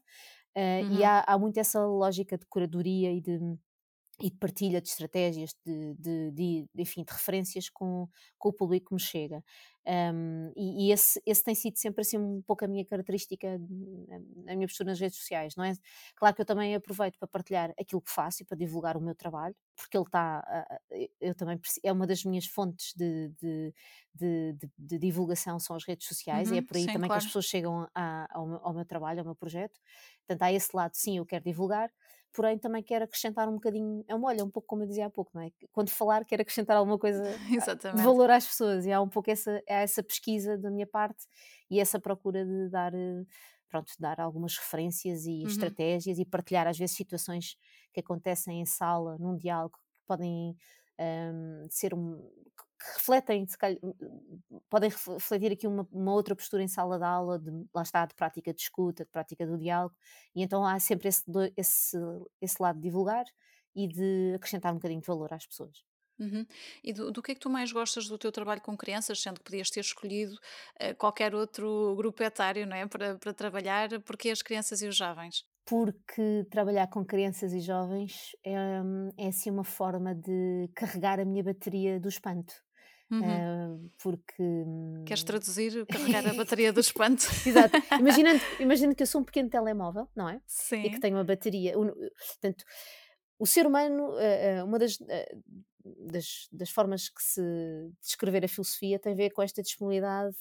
[0.56, 1.00] Uh, uhum.
[1.00, 3.40] E há, há muito essa lógica de curadoria e de
[4.22, 8.08] e de partilha de estratégias, de, de, de, enfim, de referências com,
[8.38, 9.44] com o público que me chega.
[9.86, 14.56] Um, e, e esse, esse, tem sido sempre assim um pouco a minha característica, a
[14.56, 15.74] minha postura nas redes sociais, não é?
[16.16, 19.14] Claro que eu também aproveito para partilhar aquilo que faço e para divulgar o meu
[19.14, 20.66] trabalho, porque ele está,
[21.20, 23.74] eu também, é uma das minhas fontes de, de,
[24.16, 27.08] de, de divulgação são as redes sociais uhum, e é uhum, por aí sim, também
[27.08, 27.22] claro.
[27.22, 29.80] que as pessoas chegam a, ao, meu, ao meu trabalho, ao meu projeto.
[30.26, 31.92] Portanto, há esse lado, sim, eu quero divulgar,
[32.34, 35.10] porém também quero acrescentar um bocadinho, é uma olha, um pouco como eu dizia há
[35.10, 35.52] pouco, não é?
[35.72, 37.24] Quando falar, quero acrescentar alguma coisa
[37.96, 41.26] de valor às pessoas, e há um pouco essa, essa pesquisa da minha parte
[41.70, 43.26] e essa procura de dar, eh,
[43.70, 45.48] pronto, dar algumas referências e uhum.
[45.48, 47.58] estratégias e partilhar às vezes situações
[47.94, 50.56] que acontecem em sala, num diálogo, que podem
[51.00, 52.18] um, ser um,
[52.80, 53.80] que refletem, calhar,
[54.70, 58.14] podem refletir aqui uma, uma, outra postura em sala de aula, de, lá está, de
[58.16, 59.96] prática de escuta, de prática do diálogo,
[60.36, 61.24] e então há sempre esse,
[61.56, 61.98] esse,
[62.42, 63.26] esse lado de divulgar
[63.76, 65.84] e de acrescentar um bocadinho de valor às pessoas.
[66.20, 66.46] Uhum.
[66.84, 69.40] E do, do, que é que tu mais gostas do teu trabalho com crianças, sendo
[69.40, 72.86] que podias ter escolhido uh, qualquer outro grupo etário não é?
[72.88, 75.44] para, para trabalhar, porque as crianças e os jovens?
[75.66, 78.54] porque trabalhar com crianças e jovens é,
[79.18, 82.54] é assim uma forma de carregar a minha bateria do espanto.
[83.12, 83.76] Uhum.
[83.76, 84.44] Uh, porque.
[85.06, 87.26] Queres traduzir, carregar a bateria do espanto?
[87.46, 87.78] Exato.
[88.00, 90.42] Imaginando, imaginando que eu sou um pequeno telemóvel, não é?
[90.48, 90.82] Sim.
[90.82, 91.74] E que tenho uma bateria.
[91.74, 92.66] Portanto,
[93.38, 94.98] o ser humano, uh, uma das,
[95.86, 97.42] das, das, formas que se
[98.02, 100.36] descrever a filosofia tem a ver com esta disponibilidade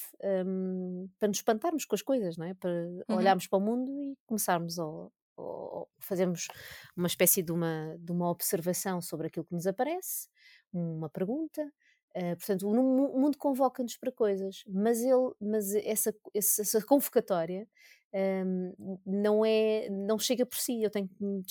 [0.46, 2.54] um, para nos espantarmos com as coisas, não é?
[2.54, 3.16] Para uhum.
[3.16, 6.48] olharmos para o mundo e começarmos a, a fazermos
[6.96, 10.28] uma espécie de uma, de uma observação sobre aquilo que nos aparece,
[10.72, 11.70] uma pergunta,
[12.14, 17.66] Uh, portanto, o mundo convoca-nos para coisas, mas, ele, mas essa, essa convocatória
[18.14, 20.82] um, não, é, não chega por si.
[20.82, 21.46] Eu tenho que, tenho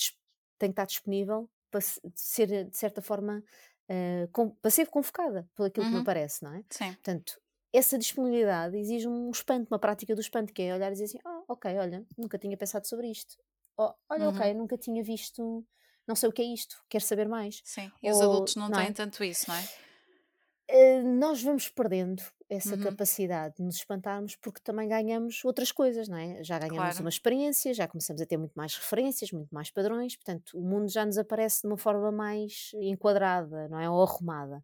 [0.58, 1.80] que estar disponível para
[2.14, 3.42] ser, de certa forma,
[3.90, 5.90] uh, com, para ser convocada por aquilo uhum.
[5.90, 6.04] que me uhum.
[6.04, 6.64] parece, não é?
[6.70, 6.92] Sim.
[6.92, 7.40] Portanto,
[7.72, 11.18] essa disponibilidade exige um espanto, uma prática do espanto, que é olhar e dizer assim:
[11.24, 13.36] oh, ok, olha, nunca tinha pensado sobre isto.
[13.76, 14.36] Oh, olha, uhum.
[14.36, 15.64] ok, nunca tinha visto,
[16.06, 17.62] não sei o que é isto, quero saber mais.
[17.64, 18.92] Sim, e Ou, os adultos não, não têm é?
[18.92, 19.68] tanto isso, não é?
[20.70, 22.82] Uh, nós vamos perdendo essa uhum.
[22.82, 26.44] capacidade de nos espantarmos porque também ganhamos outras coisas, não é?
[26.44, 27.00] Já ganhamos claro.
[27.00, 30.90] uma experiência, já começamos a ter muito mais referências, muito mais padrões, portanto, o mundo
[30.90, 33.88] já nos aparece de uma forma mais enquadrada, não é?
[33.88, 34.62] Ou arrumada.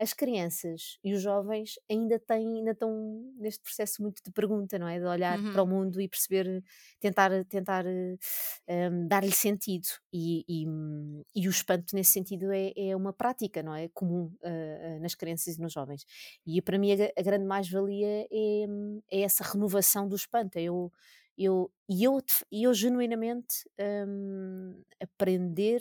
[0.00, 4.86] As crianças e os jovens ainda têm, ainda estão neste processo muito de pergunta, não
[4.86, 4.98] é?
[4.98, 5.52] De olhar uhum.
[5.52, 5.84] para o uhum.
[5.84, 6.62] mundo e perceber,
[7.00, 9.88] tentar, tentar um, dar-lhe sentido.
[10.12, 10.66] E, e,
[11.34, 13.88] e, o espanto nesse sentido é, é uma prática, não é?
[13.88, 16.04] Comum uh, nas crianças e nos jovens.
[16.46, 18.66] E para mim a, a grande mais-valia é,
[19.10, 20.58] é, essa renovação do espanto.
[20.58, 20.92] É eu,
[21.36, 22.18] eu, e eu,
[22.50, 23.68] eu genuinamente
[24.06, 25.80] um, aprender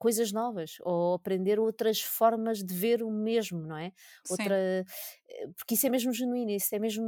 [0.00, 3.92] coisas novas ou aprender outras formas de ver o mesmo, não é?
[4.28, 7.04] Outra, eh, porque isso é mesmo genuíno, isso é mesmo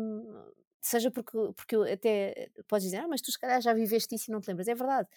[0.83, 4.31] seja porque, porque eu até podes dizer, ah, mas tu se calhar já viveste isso
[4.31, 4.66] e não te lembras.
[4.66, 5.09] É verdade.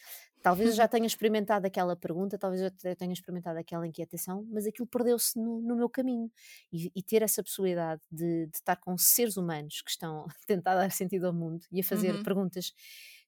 [0.41, 4.87] Talvez eu já tenha experimentado aquela pergunta, talvez eu tenha experimentado aquela inquietação, mas aquilo
[4.87, 6.31] perdeu-se no, no, meu caminho.
[6.71, 10.75] E, e, ter essa possibilidade de, de, estar com seres humanos que estão a tentar
[10.75, 12.23] dar sentido ao mundo e a fazer uhum.
[12.23, 12.71] perguntas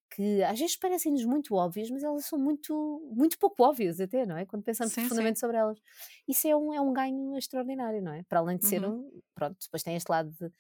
[0.10, 4.38] que às vezes parecem-nos muito óbvias, mas elas são muito, muito pouco óbvias até, não
[4.38, 4.46] é?
[4.46, 5.42] Quando pensamos sim, profundamente sim.
[5.42, 5.80] sobre elas.
[6.28, 8.24] Isso é um, é um ganho extraordinário, não é?
[8.24, 9.00] Para além de ser uhum.
[9.00, 10.52] um, pronto, depois tem este lado de,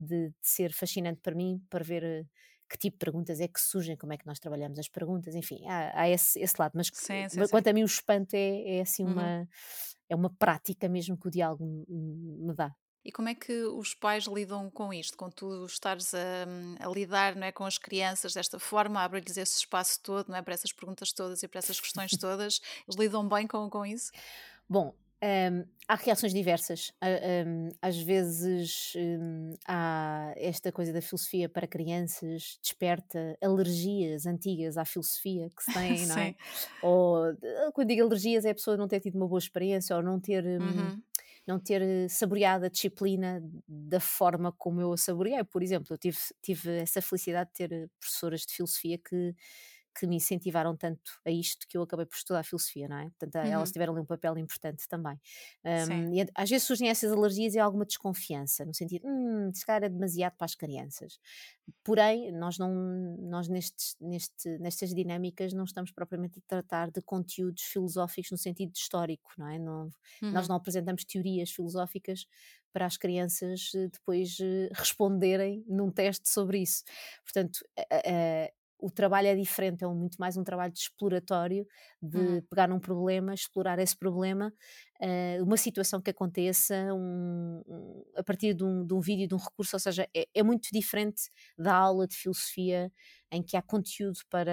[0.00, 2.24] de, de, ser fascinante para mim, para ver eh,
[2.70, 5.66] que tipo de perguntas é que surgem, como é que nós trabalhamos as perguntas, enfim,
[5.66, 9.04] há, há esse, esse, lado, mas sim, quanto a mim o espanto é, é assim
[9.04, 9.12] uhum.
[9.12, 9.48] uma,
[10.08, 12.74] é uma prática mesmo que o diálogo me dá.
[13.04, 15.16] E como é que os pais lidam com isto?
[15.16, 16.46] Com tu estares a,
[16.78, 20.42] a lidar não é, com as crianças desta forma, abre-lhes esse espaço todo, não é,
[20.42, 24.12] para essas perguntas todas e para essas questões todas, eles lidam bem com, com isso?
[24.68, 26.92] Bom, um, há reações diversas.
[27.46, 34.84] Um, às vezes um, há esta coisa da filosofia para crianças, desperta alergias antigas à
[34.84, 36.34] filosofia que se têm, não é?
[36.82, 37.36] Ou
[37.72, 40.44] quando digo alergias, é a pessoa não ter tido uma boa experiência ou não ter.
[40.44, 41.02] Hum, uhum
[41.46, 45.42] não ter eh, saboreado a disciplina da forma como eu a saboreei.
[45.44, 49.34] Por exemplo, eu tive, tive essa felicidade de ter eh, professoras de filosofia que
[49.94, 53.10] que me incentivaram tanto a isto que eu acabei por estudar filosofia, não é?
[53.18, 53.52] Portanto, uhum.
[53.52, 55.20] elas tiveram ali um papel importante também.
[55.64, 59.84] Um, e às vezes surgem essas alergias e alguma desconfiança, no sentido, hum, se calhar
[59.84, 61.18] é demasiado para as crianças.
[61.84, 62.72] Porém, nós não,
[63.20, 68.72] nós nestes, neste, nestas dinâmicas não estamos propriamente a tratar de conteúdos filosóficos no sentido
[68.74, 69.58] histórico, não é?
[69.58, 69.90] Não,
[70.22, 70.32] uhum.
[70.32, 72.26] Nós não apresentamos teorias filosóficas
[72.72, 76.82] para as crianças eh, depois eh, responderem num teste sobre isso.
[77.22, 77.60] Portanto,
[78.82, 81.64] o trabalho é diferente, é muito mais um trabalho de exploratório,
[82.02, 82.42] de uhum.
[82.50, 84.52] pegar num problema, explorar esse problema,
[85.00, 89.34] uh, uma situação que aconteça um, um, a partir de um, de um, vídeo, de
[89.34, 92.92] um recurso, ou seja, é, é, muito diferente da aula de filosofia
[93.30, 94.52] em que há conteúdo para,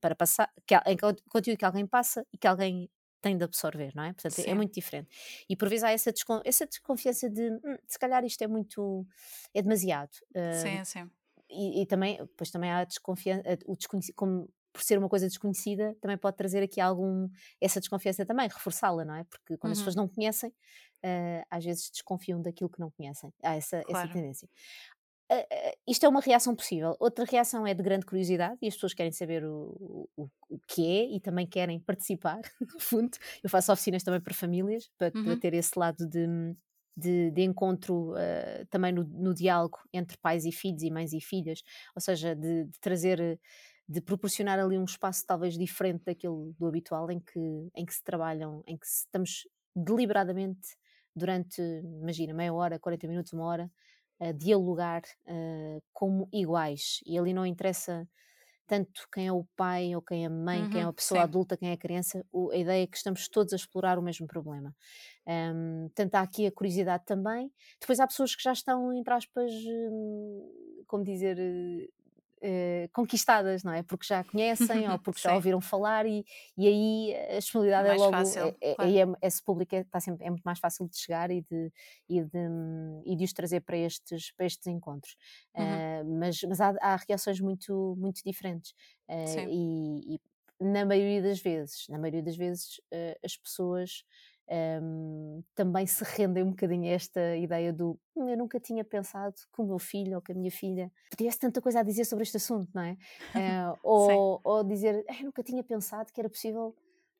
[0.00, 2.88] para passar, que há, em conteúdo que alguém passa e que alguém
[3.20, 4.12] tem de absorver, não é?
[4.14, 4.50] Portanto, é Sim.
[4.50, 5.08] é muito diferente.
[5.48, 9.06] E por vezes há essa, descon essa desconfiança de hum, se calhar isto é muito,
[9.52, 10.12] é demasiado.
[10.34, 11.10] Uh, sim, sim
[11.50, 15.26] e, e, também, pois também há a desconfiança, o desconhecido, como por ser uma coisa
[15.26, 17.28] desconhecida, também pode trazer aqui algum,
[17.60, 19.24] essa desconfiança também, reforçá-la, não é?
[19.24, 19.72] Porque quando uhum.
[19.72, 23.32] as pessoas não conhecem, uh, às vezes desconfiam daquilo que não conhecem.
[23.42, 24.04] Há essa, claro.
[24.04, 24.48] essa tendência.
[25.32, 26.94] Uh, uh, isto é uma reação possível.
[27.00, 30.86] Outra reação é de grande curiosidade e as pessoas querem saber o, o, o que
[30.86, 33.16] é e também querem participar, no fundo.
[33.42, 35.24] Eu faço oficinas também para famílias, para, uhum.
[35.24, 36.26] para ter esse lado de,
[36.96, 41.20] de, de encontro uh, também no, no, diálogo entre pais e filhos e mães e
[41.20, 41.62] filhas,
[41.94, 43.38] ou seja, de, de, trazer,
[43.88, 48.02] de proporcionar ali um espaço talvez diferente daquele do habitual em que, em que se
[48.02, 50.76] trabalham, em que estamos deliberadamente
[51.14, 51.60] durante,
[52.00, 53.70] imagina, meia hora, 40 minutos, uma hora,
[54.18, 57.00] a dialogar uh, como iguais.
[57.04, 58.08] E ali não interessa
[58.66, 60.92] tanto quem é o pai ou quem é a mãe, uhum, quem é a uhum,
[60.92, 61.24] pessoa sim.
[61.24, 64.02] adulta, quem é a criança, o, a ideia é que estamos todos a explorar o
[64.02, 64.74] mesmo problema.
[65.26, 67.50] Um, portanto, há aqui a curiosidade também.
[67.80, 71.38] Depois há pessoas que já estão, entre aspas, hum, como dizer,
[72.42, 73.82] uh, conquistadas, não é?
[73.82, 76.24] Porque já conhecem ou porque já ouviram falar e,
[76.56, 79.16] e aí a disponibilidade é, é logo, fácil, é, é, claro.
[79.22, 81.72] é, esse público é, está sempre, é muito mais fácil de chegar e de,
[82.08, 82.48] e de,
[83.04, 85.16] e de os trazer para estes, para estes encontros.
[85.56, 85.64] Uhum.
[85.64, 88.72] Uh, mas mas há, há, reações muito, muito diferentes
[89.08, 90.20] uh, e, e,
[90.58, 92.80] na maioria das vezes, na maioria das vezes
[93.22, 94.04] as pessoas
[94.48, 99.34] um, também se rendem um bocadinho a esta ideia do hum, eu nunca tinha pensado
[99.34, 102.22] que o meu filho ou que a minha filha tivesse tanta coisa a dizer sobre
[102.22, 102.96] este assunto, não é?
[103.36, 106.74] Uh, ou, ou, dizer eu nunca tinha pensado que era possível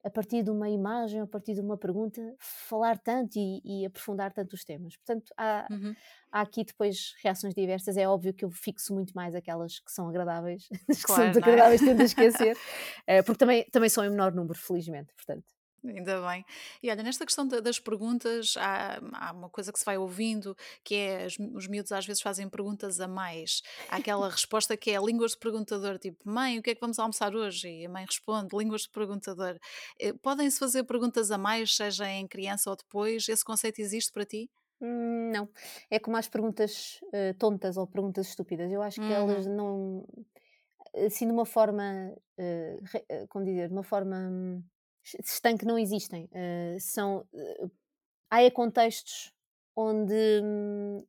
[0.06, 4.32] a partir de uma imagem, a partir de uma pergunta, falar tanto e, e aprofundar
[4.32, 4.96] tanto os temas.
[4.96, 5.94] Portanto, há, uhum.
[6.30, 7.96] há, aqui depois reações diversas.
[7.96, 11.30] É óbvio que eu fixo muito mais aquelas que são agradáveis, as que claro, são
[11.32, 11.86] desagradáveis, é?
[11.86, 15.12] tento esquecer, uh, porque também, também são em menor número, felizmente.
[15.16, 15.55] Portanto.
[15.88, 16.44] Ainda bem.
[16.82, 20.94] E olha, nesta questão das perguntas, há, há uma coisa que se vai ouvindo, que
[20.94, 23.62] é os, os miúdos às vezes fazem perguntas a mais.
[23.88, 26.98] Há aquela resposta que é línguas de perguntador, tipo, mãe, o que é que vamos
[26.98, 27.68] almoçar hoje?
[27.68, 29.58] E a mãe responde, línguas de perguntador.
[29.98, 33.28] Eh, podem-se fazer perguntas a mais, seja em criança ou depois?
[33.28, 34.50] Esse conceito existe para ti?
[34.80, 35.48] Hum, não.
[35.90, 38.70] É como as perguntas uh, tontas ou perguntas estúpidas.
[38.70, 39.12] Eu acho que uhum.
[39.12, 40.06] elas não.
[41.06, 42.12] Assim, de uma forma.
[42.38, 43.68] Uh, como dizer?
[43.68, 44.62] De uma forma hum,
[45.24, 46.24] estanque não existem.
[46.26, 47.70] Uh, são, uh,
[48.30, 49.32] há contextos
[49.74, 50.14] onde,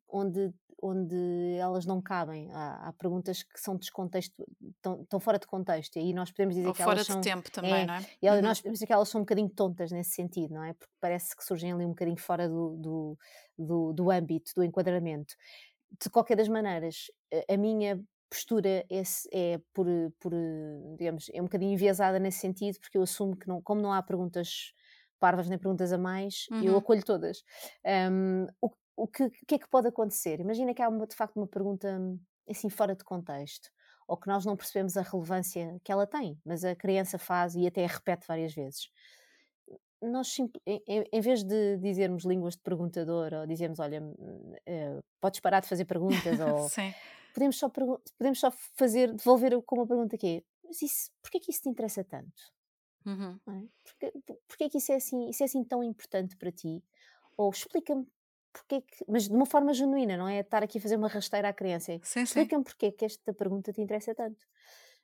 [0.08, 2.50] onde, onde elas não cabem.
[2.52, 4.36] Há, há perguntas que são descontexto,
[4.76, 5.96] estão, estão, fora de contexto.
[5.98, 7.94] E aí nós podemos dizer Ou que fora elas de são, tempo também, é, não
[7.96, 8.06] é?
[8.22, 8.42] E uhum.
[8.42, 10.74] nós podemos dizer que elas são um bocadinho tontas nesse sentido, não é?
[10.74, 13.18] Porque parece que surgem ali um bocadinho fora do, do,
[13.58, 15.36] do, do âmbito, do enquadramento.
[16.02, 17.10] De qualquer das maneiras,
[17.50, 19.88] a minha postura é, é por,
[20.20, 20.32] por,
[20.98, 24.02] digamos, é um bocadinho enviesada nesse sentido, porque eu assumo que não, como não há
[24.02, 24.74] perguntas
[25.20, 26.64] parvas nem perguntas a mais, uhum.
[26.64, 27.44] eu acolho todas.
[28.12, 30.40] Um, o, o, que, que é que pode acontecer?
[30.40, 32.00] Imagina que há uma, de facto uma pergunta
[32.50, 33.70] assim fora de contexto,
[34.08, 37.68] ou que nós não percebemos a relevância que ela tem, mas a criança faz e
[37.68, 38.90] até repete várias vezes.
[40.02, 45.68] Nós, em, vez de dizermos línguas de perguntador, ou dizermos, olha, uh, podes parar de
[45.68, 46.70] fazer perguntas, ou
[47.38, 51.52] podemos só, podemos só fazer, devolver com uma pergunta que é, mas isso, porquê que
[51.52, 52.52] isso te interessa tanto?
[53.06, 53.40] Uhum.
[53.48, 53.68] É?
[53.84, 54.14] Porquê,
[54.48, 56.84] porquê que isso é, assim, isso é assim tão importante para ti?
[57.38, 58.08] Ou explica-me
[58.52, 61.50] porque que, mas de uma forma genuína, não é estar aqui a fazer uma rasteira
[61.50, 61.94] à criança.
[61.94, 64.44] Explica-me porquê que esta pergunta te interessa tanto.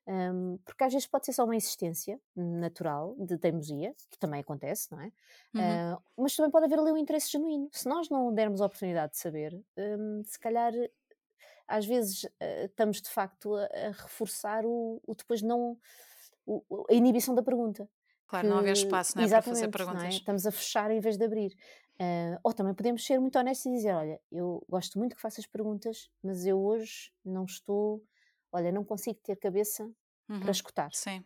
[0.07, 4.91] Um, porque às vezes pode ser só uma existência natural de teimosia, que também acontece,
[4.91, 5.11] não é?
[5.53, 5.93] Uhum.
[5.93, 7.69] Uh, mas também pode haver ali um interesse genuíno.
[7.71, 10.73] Se nós não dermos a oportunidade de saber, um, se calhar
[11.67, 15.77] às vezes uh, estamos de facto a, a reforçar o, o, depois não
[16.45, 17.89] o, a inibição da pergunta.
[18.27, 19.67] Claro, que, não haver espaço não é, para fazer é?
[19.67, 20.03] perguntas.
[20.03, 20.09] É?
[20.09, 21.55] Estamos a fechar em vez de abrir.
[21.93, 25.45] Uh, ou também podemos ser muito honestos e dizer: Olha, eu gosto muito que faças
[25.45, 28.03] perguntas, mas eu hoje não estou,
[28.51, 29.83] olha, não consigo ter cabeça
[30.27, 30.39] uhum.
[30.39, 30.89] para escutar.
[30.93, 31.19] Sim.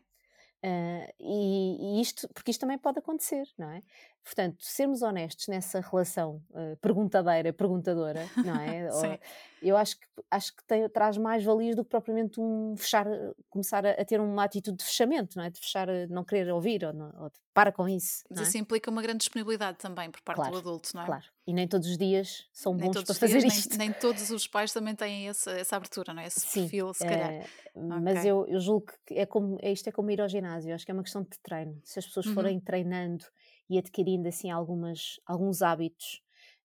[0.64, 3.82] Uh, e, e, isto, porque isto também pode acontecer, não é?
[4.28, 8.92] Portanto, sermos honestos nessa relação uh, perguntadeira, perguntadora, não é?
[8.92, 9.18] Sim.
[9.62, 13.08] Eu acho que, acho que tem, traz mais valias do que propriamente um fechar,
[13.50, 15.50] começar a, a, ter uma atitude de fechamento, não é?
[15.50, 18.26] De fechar, não querer ouvir ou, não, ou de, para com isso.
[18.30, 18.60] Mas isso é?
[18.60, 21.06] implica uma grande disponibilidade também por parte claro, do adulto, não é?
[21.06, 23.78] Claro, e nem todos os dias são nem bons para fazer dias, isto.
[23.78, 26.28] Nem, nem, todos os pais também têm essa, essa abertura, não é?
[26.28, 27.32] Esse Sim, perfil, se calhar.
[27.32, 28.30] É, mas okay.
[28.30, 30.92] eu, eu julgo que é como, é, isto é como ir ao ginásio, acho que
[30.92, 31.80] é uma questão de treino.
[31.86, 32.34] Se as pessoas uhum.
[32.34, 33.24] forem treinando
[33.70, 36.22] e adquirindo assim algumas, alguns hábitos,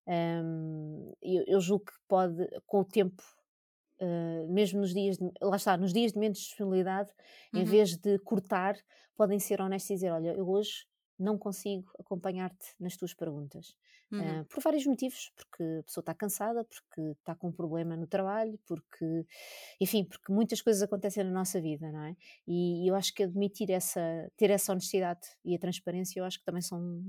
[0.07, 3.23] um, eu, eu, julgo que pode, com o tempo,
[4.01, 7.11] uh, mesmo nos dias, de, lá está, nos dias de menos disponibilidade,
[7.53, 7.61] uhum.
[7.61, 8.75] em vez de cortar,
[9.15, 10.85] podem ser honestos e dizer, olha, eu hoje
[11.17, 13.75] não consigo acompanhar-te nas tuas perguntas.
[14.13, 14.41] Uhum.
[14.41, 18.05] Uh, por vários motivos, porque a pessoa está cansada, porque está com um problema no
[18.05, 19.25] trabalho, porque,
[19.81, 22.15] enfim, porque muitas coisas acontecem na nossa vida, não é?
[22.47, 24.01] E, eu acho que admitir essa,
[24.37, 27.03] ter essa honestidade e a transparência, eu acho que também são,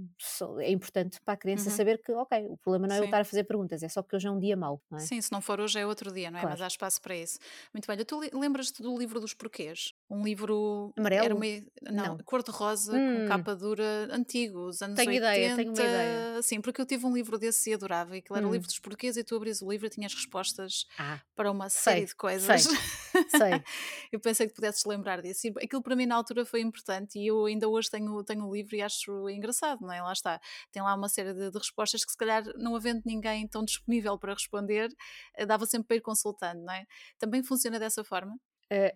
[0.58, 1.76] é importante para a criança uhum.
[1.76, 3.04] saber que, ok, o problema não é Sim.
[3.04, 5.00] eu estar a fazer perguntas, é só porque hoje é um dia mau, não é?
[5.00, 6.40] Sim, se não for hoje é outro dia, não é?
[6.40, 6.54] Claro.
[6.54, 7.38] Mas há espaço para isso.
[7.72, 9.92] Muito bem, tu lembras-te do livro dos porquês?
[10.08, 11.36] Um livro amarelo?
[11.36, 11.44] Uma,
[11.82, 12.18] não, não.
[12.24, 13.22] cor-de-rosa, hum.
[13.22, 15.26] com capa dura, antigo, os anos tenho 80.
[15.26, 16.42] Ideia, tenho uma ideia.
[16.42, 18.50] Sim, porque eu tive um livro desse e adorava, e aquilo era hum.
[18.50, 21.68] o livro dos porquês, e tu abris o livro e tinhas respostas ah, para uma
[21.68, 22.62] série sei, de coisas.
[22.62, 23.64] Sei, sei.
[24.12, 25.46] eu pensei que pudesses lembrar disso.
[25.46, 28.54] E aquilo para mim na altura foi importante, e eu ainda hoje tenho, tenho o
[28.54, 30.00] livro e acho engraçado, não é?
[30.02, 30.40] Lá está.
[30.72, 34.18] Tem lá uma série de, de respostas que se calhar não havendo ninguém tão disponível
[34.18, 34.88] para responder,
[35.37, 36.85] eh, dava sempre para ir consultando, não é?
[37.18, 38.37] Também funciona dessa forma?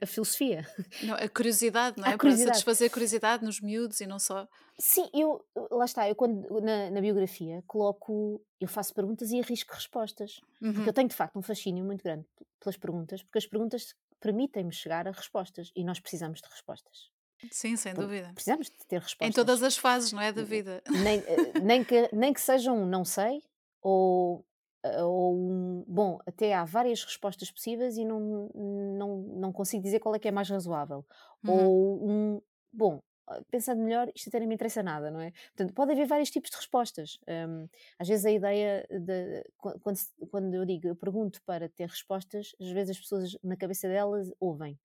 [0.01, 0.67] A, filosofia.
[1.03, 2.15] Não, a curiosidade, não é?
[2.15, 2.51] A curiosidade.
[2.51, 4.49] Para satisfazer a curiosidade nos miúdos e não só.
[4.79, 9.75] Sim, eu, lá está, eu quando na, na biografia coloco, eu faço perguntas e arrisco
[9.75, 10.41] respostas.
[10.61, 10.73] Uhum.
[10.73, 12.27] Porque eu tenho de facto um fascínio muito grande
[12.61, 17.11] pelas perguntas, porque as perguntas permitem-me chegar a respostas e nós precisamos de respostas.
[17.53, 18.33] Sim, sem dúvida.
[18.35, 19.29] Precisamos de ter respostas.
[19.29, 20.83] Em todas as fases, não é, da vida.
[20.89, 23.43] Nem, eh, nem, que, nem que sejam um não sei
[23.81, 24.45] ou,
[25.05, 28.51] ou um, bom, até há várias respostas possíveis e não,
[28.97, 31.05] não, não consigo dizer qual é que é mais razoável.
[31.45, 31.53] Uhum.
[31.53, 35.33] Ou um, bom, ah, pensando melhor, isto até não me interessa nada, não é?
[35.49, 37.19] Portanto, pode haver vários tipos de respostas.
[37.29, 39.99] Um, às vezes a ideia de, quando,
[40.31, 44.31] quando eu digo, eu pergunto para ter respostas, às vezes as pessoas na cabeça delas
[44.41, 44.79] ouvem.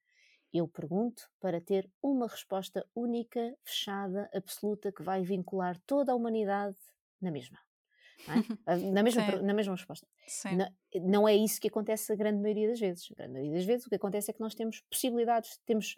[0.51, 6.77] Eu pergunto para ter uma resposta única, fechada, absoluta, que vai vincular toda a humanidade
[7.21, 7.57] na mesma.
[8.27, 8.33] É?
[8.65, 10.07] Ah, na, mesma, na mesma resposta.
[10.55, 10.67] Não,
[11.01, 13.11] não é isso que acontece a grande maioria das vezes.
[13.11, 15.97] A grande maioria das vezes o que acontece é que nós temos possibilidades, temos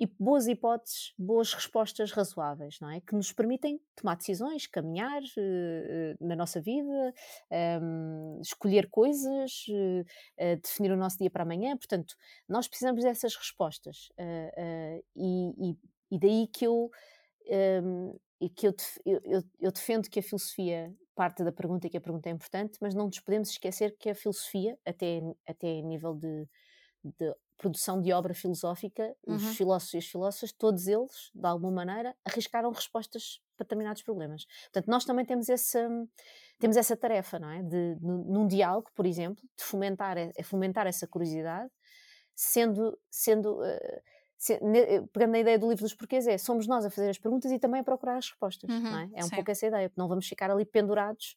[0.00, 3.00] e boas hipóteses, boas respostas razoáveis, não é?
[3.00, 7.12] Que nos permitem tomar decisões, caminhar uh, na nossa vida,
[7.50, 11.76] um, ehm, escolher coisas, uh, definir o nosso dia para amanhã.
[11.76, 12.14] Portanto,
[12.48, 14.08] nós precisamos dessas respostas.
[14.16, 15.76] Uh, e, e,
[16.12, 16.90] e, daí que eu,
[17.82, 18.74] um, ehm, que eu,
[19.04, 22.78] eu, eu defendo que a filosofia parte da pergunta e que a pergunta é importante,
[22.80, 26.46] mas não nos podemos esquecer que a filosofia, até, até nível de,
[27.02, 29.34] de produção de obra filosófica, uhum.
[29.34, 34.46] os filósofos e as filósofas, todos eles, de alguma maneira, arriscaram respostas para determinados problemas.
[34.66, 35.88] Portanto, nós também temos essa,
[36.56, 37.64] temos essa tarefa, não é?
[37.64, 41.68] De, num diálogo, por exemplo, de fomentar, é fomentar essa curiosidade,
[42.32, 44.02] sendo, sendo uh,
[44.38, 47.18] se, ne, pegando na ideia do livro dos porquês, é somos nós a fazer as
[47.18, 49.10] perguntas e também a procurar as respostas, uhum, é?
[49.14, 49.34] É um sim.
[49.34, 51.36] pouco essa ideia, porque não vamos ficar ali pendurados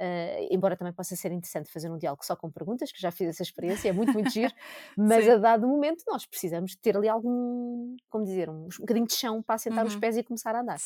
[0.00, 3.28] Uh, embora também possa ser interessante fazer um diálogo só com perguntas, que já fiz
[3.28, 4.50] essa experiência, é muito, muito giro,
[4.96, 5.32] mas Sim.
[5.32, 9.42] a dado momento nós precisamos ter ali algum, como dizer, um, um bocadinho de chão
[9.42, 9.90] para assentar uhum.
[9.90, 10.78] os pés e começar a andar.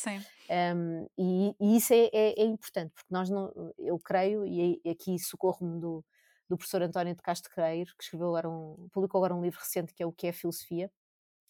[0.75, 5.17] Um, e, e, isso é, é, é, importante, porque nós não, eu creio, e aqui
[5.17, 6.03] socorro-me do,
[6.49, 9.93] do professor António de Castro Creiro, que escreveu agora um, publicou agora um livro recente
[9.93, 10.91] que é o que é filosofia,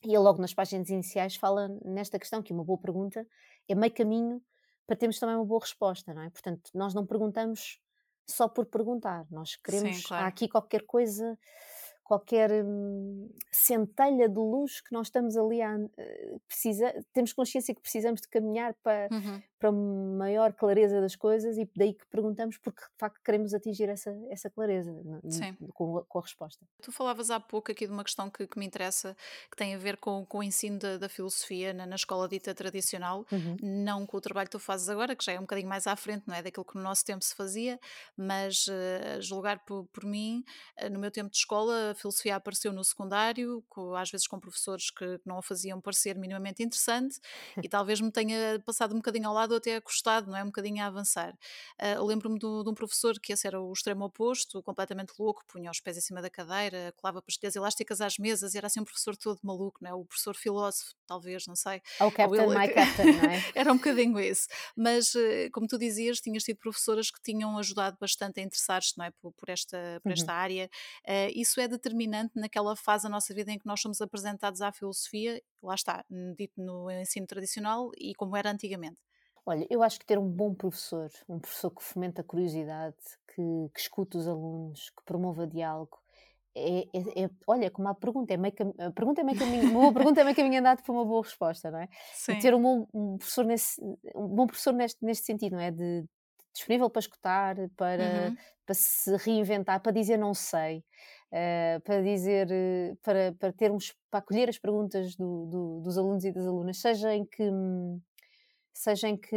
[0.05, 3.25] e ele logo nas páginas iniciais fala nesta questão, que uma boa pergunta
[3.67, 4.41] é meio caminho
[4.85, 6.29] para termos também uma boa resposta, não é?
[6.29, 7.79] Portanto, nós não perguntamos
[8.27, 10.25] só por perguntar, nós queremos, Sim, claro.
[10.25, 11.37] há aqui qualquer coisa
[12.05, 17.81] qualquer hum, centelha de luz que nós estamos ali a uh, precisa, temos consciência que
[17.81, 19.41] precisamos de caminhar para, uhum.
[19.65, 24.15] Para maior clareza das coisas e daí que perguntamos porque de facto queremos atingir essa,
[24.29, 24.93] essa clareza
[25.73, 26.63] com, com, a resposta.
[26.81, 29.17] Tu falavas há pouco aqui de uma questão que, que me interessa,
[29.49, 32.53] que tem a ver com, com o ensino da, da filosofia na, na, escola dita
[32.53, 33.57] tradicional, uhum.
[33.61, 35.95] não com o trabalho que tu fazes agora, que já é um bocadinho mais à
[35.95, 37.79] frente, não é daquilo que no nosso tempo se fazia,
[38.15, 40.43] mas uh, julgar por, por mim,
[40.79, 44.39] uh, no meu tempo de escola, a filosofia apareceu no secundário, com, às vezes com
[44.39, 47.19] professores que não a faziam parecer minimamente interessante
[47.63, 50.43] e talvez me tenha passado um bocadinho ao lado ou até custado, não é?
[50.43, 51.33] Um bocadinho a avançar.
[51.81, 55.79] Uh, Lembro-me de um professor que esse era o extremo oposto, completamente louco, punha os
[55.79, 59.39] pés em cima da cadeira, colava pastilhas elásticas às mesas era assim um professor todo
[59.43, 59.93] maluco, não é?
[59.93, 61.81] O professor filósofo, talvez, não sei.
[61.99, 62.57] O Captain, ele...
[62.57, 63.43] my Captain, não é?
[63.53, 64.47] era um bocadinho esse.
[64.75, 69.05] Mas, uh, como tu dizias, tinhas tido professoras que tinham ajudado bastante a interessar-se, não
[69.05, 69.11] é?
[69.11, 70.39] Por, por esta, por esta uhum.
[70.39, 70.69] área.
[71.07, 74.71] Uh, isso é determinante naquela fase da nossa vida em que nós somos apresentados à
[74.71, 76.05] filosofia, lá está,
[76.37, 78.97] dito no ensino tradicional e como era antigamente.
[79.45, 82.95] Olha, eu acho que ter um bom professor, um professor que fomenta a curiosidade,
[83.27, 85.99] que, que escuta os alunos, que promova diálogo,
[86.57, 89.81] é, é, é, olha, como a pergunta é meio a pergunta é meio caminho, uma
[89.81, 91.89] boa pergunta é meio caminho andado para uma boa resposta, não é?
[92.13, 92.31] Sim.
[92.31, 93.81] E ter um bom um professor nesse,
[94.15, 95.69] um bom professor neste, neste sentido, não é?
[95.69, 96.09] De, de
[96.53, 98.37] disponível para escutar, para, uhum.
[98.65, 100.77] para se reinventar, para dizer não sei,
[101.31, 106.23] uh, para dizer, uh, para, para termos, para acolher as perguntas do, do, dos alunos
[106.23, 107.43] e das alunas, seja em que
[108.75, 109.35] seja em que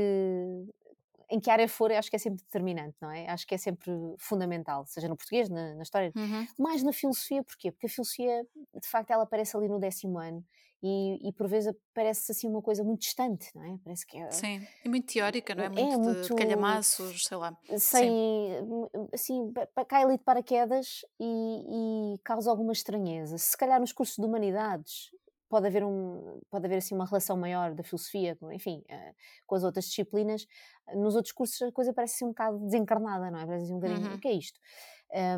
[1.31, 3.29] em que área for, acho que é sempre determinante, não é?
[3.29, 6.47] Acho que é sempre fundamental, seja no português, na, na história, uhum.
[6.59, 7.71] mais na filosofia, porquê?
[7.71, 8.47] Porque a filosofia,
[8.81, 10.43] de facto, ela aparece ali no décimo ano
[10.83, 13.79] e, e por vezes parece assim uma coisa muito distante, não é?
[13.85, 14.31] Parece que é.
[14.31, 15.69] Sim, e muito teórica, não é?
[15.69, 17.55] Muito, é muito de calhamaços, sei lá.
[17.77, 19.09] Sem, Sim.
[19.13, 19.53] assim,
[19.87, 23.37] cai ali de paraquedas e, e causa alguma estranheza.
[23.37, 25.11] Se calhar nos cursos de humanidades
[25.49, 29.15] pode haver, um, pode haver assim uma relação maior da filosofia, enfim, uh,
[29.47, 30.47] com as outras disciplinas.
[30.95, 33.47] Nos outros cursos a coisa parece assim um bocado desencarnada, não é?
[33.47, 34.15] Parece assim um bocadinho, uhum.
[34.15, 34.61] o que é isto?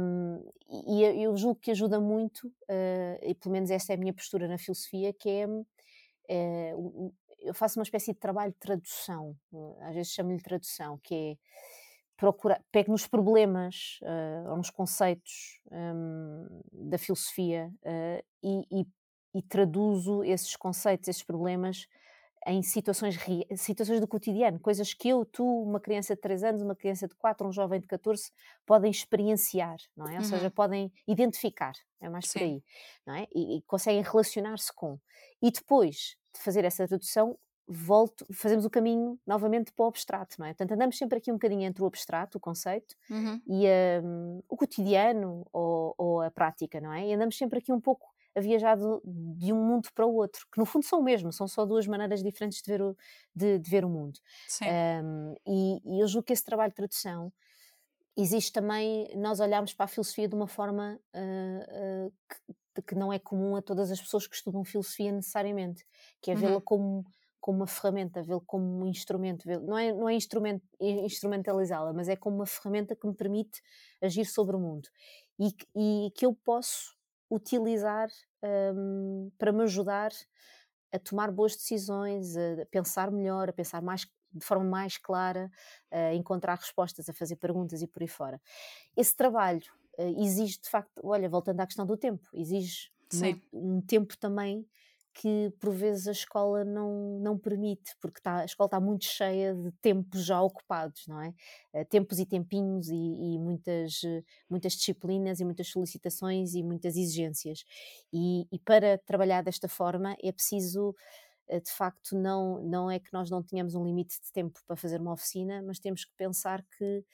[0.02, 0.44] Um,
[0.88, 4.48] e eu julgo que ajuda muito, uh, e pelo menos esta é a minha postura
[4.48, 5.46] na filosofia, que é,
[6.74, 9.36] uh, eu faço uma espécie de trabalho de tradução,
[9.80, 11.36] às vezes chamo-lhe tradução, que é
[12.20, 18.86] procurar, pego nos problemas uh, ou nos conceitos um, da filosofia uh, e, e,
[19.34, 21.86] e, traduzo esses conceitos, esses problemas
[22.46, 23.18] em situações,
[23.56, 27.14] situações do cotidiano, coisas que eu, tu, uma criança de 3 anos, uma criança de
[27.14, 28.32] 4, um jovem de 14,
[28.64, 30.12] podem experienciar, não é?
[30.12, 30.24] Ou uhum.
[30.24, 32.38] seja, podem identificar, é mais Sim.
[32.38, 32.64] por aí,
[33.06, 33.26] não é?
[33.34, 34.98] E, e conseguem relacionar-se com.
[35.42, 40.46] E depois de fazer essa tradução, volto, fazemos o caminho novamente para o abstrato, não
[40.46, 40.50] é?
[40.50, 43.40] Portanto, andamos sempre aqui um bocadinho entre o abstrato, o conceito, uhum.
[43.46, 43.66] e
[44.02, 47.06] um, o cotidiano ou, ou, a prática, não é?
[47.06, 48.84] E andamos sempre aqui um pouco a viajar de,
[49.36, 51.86] de, um mundo para o outro, que no fundo são o mesmo, são só duas
[51.86, 52.96] maneiras diferentes de ver o,
[53.34, 54.18] de, de ver o mundo.
[54.62, 57.32] Um, e, e eu julgo que esse trabalho de tradução
[58.16, 62.12] existe também, nós olhamos para a filosofia de uma forma uh, uh,
[62.74, 65.84] que, que, não é comum a todas as pessoas que estudam filosofia necessariamente,
[66.20, 66.60] que é vê-la uhum.
[66.60, 67.04] como
[67.40, 72.14] como uma ferramenta, vê-lo como um instrumento, não é, não é instrument, instrumentalizá-la, mas é
[72.14, 73.62] como uma ferramenta que me permite
[74.00, 74.88] agir sobre o mundo
[75.38, 76.94] e, e que eu posso
[77.30, 78.08] utilizar
[78.74, 80.10] um, para me ajudar
[80.92, 85.50] a tomar boas decisões, a pensar melhor, a pensar mais de forma mais clara,
[85.90, 88.40] a encontrar respostas, a fazer perguntas e por aí fora.
[88.96, 89.62] Esse trabalho
[89.98, 92.90] uh, exige, de facto, olha, voltando à questão do tempo, exige
[93.52, 94.68] um, um tempo também
[95.14, 99.54] que por vezes a escola não, não permite, porque tá, a escola está muito cheia
[99.54, 101.34] de tempos já ocupados, não é?
[101.74, 104.00] Uh, tempos e tempinhos e, e, muitas,
[104.48, 107.64] muitas disciplinas e muitas solicitações e muitas exigências.
[108.12, 110.94] E, e para trabalhar desta forma é preciso
[111.50, 114.76] eh, de facto não, não é que nós não tenhamos um limite de tempo para
[114.76, 117.04] fazer uma oficina, mas temos que pensar que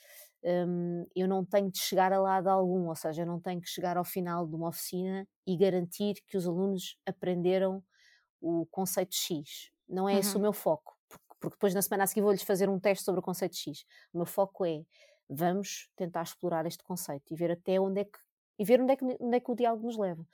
[0.44, 3.68] um, eu não tenho de chegar a lado algum, ou seja, eu não tenho que
[3.68, 7.82] chegar ao final de uma oficina e garantir que os alunos aprenderam
[8.40, 9.70] o conceito X.
[9.88, 10.18] Não é uhum.
[10.18, 10.42] esse o uhum.
[10.42, 13.22] meu foco, porque, porque depois na semana a seguir vou-lhes fazer um teste sobre o
[13.22, 13.84] conceito X.
[14.12, 14.82] O meu foco é
[15.28, 18.18] vamos tentar explorar este conceito e ver até onde é que
[18.58, 20.26] e ver onde é, que, onde é que o diálogo nos leva.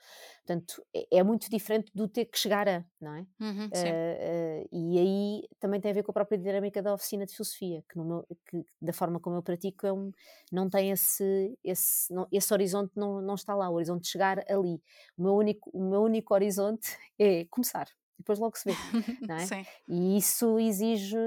[0.45, 3.25] Portanto, é, é muito diferente do ter que chegar a, não é?
[3.39, 7.25] Uhum, uh, uh, e aí também tem a ver com a própria dinâmica da oficina
[7.25, 10.11] de filosofia, que, meu, que da forma como eu pratico, é um,
[10.51, 14.39] não tem esse, esse, não, esse horizonte, não, não está lá, o horizonte de chegar
[14.49, 14.81] ali.
[15.17, 18.75] O meu único, o meu único horizonte é começar depois logo se vê,
[19.27, 19.45] não é?
[19.45, 19.65] Sim.
[19.87, 21.17] E isso exige,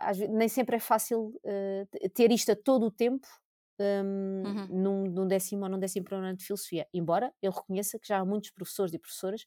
[0.00, 3.26] às vezes, nem sempre é fácil uh, ter isto a todo o tempo
[3.80, 4.66] um, uhum.
[4.70, 6.86] num, num décimo ou num décimo ano de filosofia.
[6.92, 9.44] Embora eu reconheça que já há muitos professores e professoras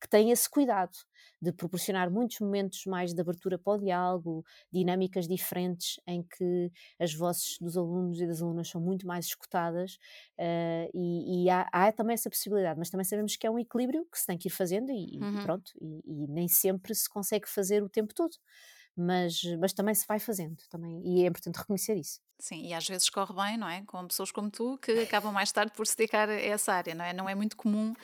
[0.00, 0.96] que têm esse cuidado
[1.40, 7.14] de proporcionar muitos momentos mais de abertura para o diálogo, dinâmicas diferentes em que as
[7.14, 9.94] vozes dos alunos e das alunas são muito mais escutadas
[10.38, 14.06] uh, e, e há, há, também essa possibilidade, mas também sabemos que é um equilíbrio
[14.10, 15.40] que se tem que ir fazendo e, uhum.
[15.40, 18.34] e pronto, e, e nem sempre se consegue fazer o tempo todo
[18.96, 22.20] mas, mas também se vai fazendo também, e é importante reconhecer isso.
[22.38, 23.82] Sim, e às vezes corre bem, não é?
[23.86, 27.04] Com pessoas como tu que acabam mais tarde por se dedicar a essa área, não
[27.04, 27.12] é?
[27.12, 27.94] Não é muito comum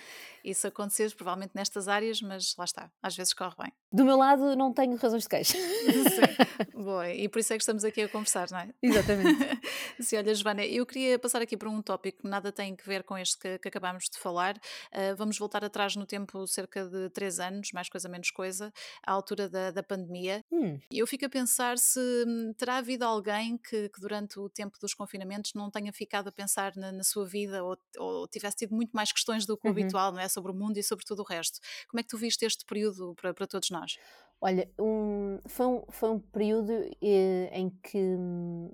[0.44, 3.72] isso acontecer, provavelmente nestas áreas, mas lá está, às vezes corre bem.
[3.92, 5.56] Do meu lado, não tenho razões de queixa.
[5.58, 8.72] Sim, boa, e por isso é que estamos aqui a conversar, não é?
[8.82, 9.60] Exatamente.
[10.00, 13.02] Sim, olha, Giovana, eu queria passar aqui para um tópico que nada tem a ver
[13.02, 14.56] com este que, que acabámos de falar.
[14.92, 18.72] Uh, vamos voltar atrás no tempo, cerca de três anos, mais coisa, menos coisa,
[19.04, 20.44] à altura da, da pandemia.
[20.52, 20.78] Hum.
[20.90, 24.94] Eu fico a pensar se hum, terá havido alguém que, que, durante o tempo dos
[24.94, 28.92] confinamentos não tenha ficado a pensar na, na sua vida ou, ou, tivesse tido muito
[28.92, 29.78] mais questões do que o uhum.
[29.78, 30.28] habitual, não é?
[30.30, 31.58] Sobre o mundo e sobre tudo o resto.
[31.88, 33.96] Como é que tu viste este período para, para todos nós?
[34.40, 36.72] Olha, um, foi, um, foi um período
[37.02, 38.72] eh, em que hum,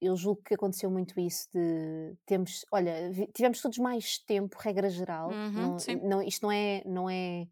[0.00, 5.30] eu julgo que aconteceu muito isso de temos, olha, tivemos todos mais tempo, regra geral.
[5.30, 5.76] Uhum, não,
[6.08, 7.48] não, isto não é, não é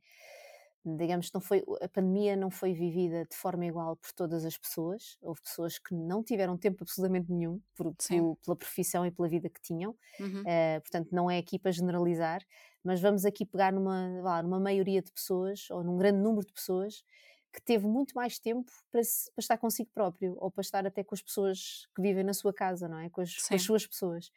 [0.94, 5.18] digamos, não foi, a pandemia não foi vivida de forma igual por todas as pessoas.
[5.20, 9.48] Houve pessoas que não tiveram tempo absolutamente nenhum por, por, pela profissão e pela vida
[9.48, 9.96] que tinham.
[10.20, 10.42] Uhum.
[10.42, 12.40] Uh, portanto, não é aqui para generalizar,
[12.86, 16.52] mas vamos aqui pegar numa, lá, numa maioria de pessoas, ou num grande número de
[16.52, 17.04] pessoas,
[17.52, 21.02] que teve muito mais tempo para, se, para, estar consigo próprio, ou para estar até
[21.02, 23.10] com as pessoas que vivem na sua casa, não é?
[23.10, 24.30] Com as, com as suas pessoas.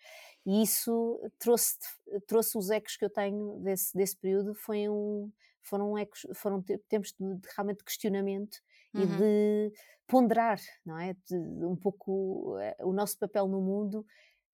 [0.46, 1.78] E isso trouxe,
[2.26, 5.32] trouxe os ecos que eu tenho desse, desse período, foi um
[5.62, 8.58] foram, ecos, foram tempos de, de realmente questionamento
[8.96, 9.02] uhum.
[9.04, 9.74] e de
[10.08, 11.14] ponderar, não é?
[11.14, 14.04] De, de um pouco uh, o nosso papel no mundo,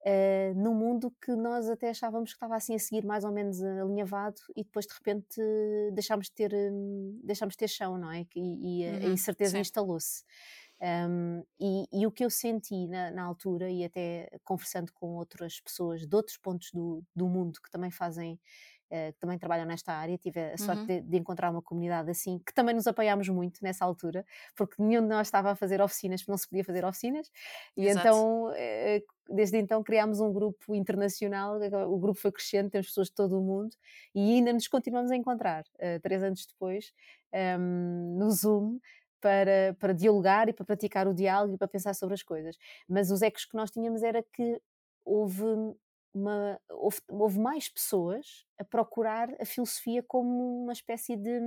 [0.05, 3.61] uh, num mundo que nós até achávamos que estava assim a seguir mais ou menos
[3.63, 5.41] alinhavado e depois de repente
[5.93, 8.25] deixámos de ter, um, deixámos de ter chão, não é?
[8.35, 8.95] E, e uhum.
[8.97, 10.23] a incerteza instalou-se.
[10.81, 15.59] Um, e, e, o que eu senti na, na, altura, e até conversando com outras
[15.61, 18.37] pessoas de outros pontos do, do mundo que também fazem
[18.89, 20.17] que também trabalham nesta área.
[20.17, 20.85] Tive a sorte uhum.
[20.85, 24.25] de, de, encontrar uma comunidade assim, que também nos apoiámos muito nessa altura,
[24.55, 27.31] porque nenhum de nós estava a fazer oficinas, porque não se podia fazer oficinas,
[27.75, 28.07] e Exato.
[28.07, 31.59] então, uh, desde então, criámos um grupo internacional.
[31.89, 33.75] O grupo foi crescendo, temos pessoas de todo o mundo,
[34.13, 35.63] e ainda nos continuamos a encontrar,
[36.03, 36.93] três anos depois,
[37.59, 38.79] um, no Zoom
[39.19, 42.55] para, para dialogar e para praticar o diálogo e para pensar sobre as coisas.
[42.87, 44.61] Mas os ecos que nós tínhamos era que
[45.03, 45.43] houve
[46.15, 51.37] uma, houve, houve, mais pessoas a procurar a filosofia como uma espécie de,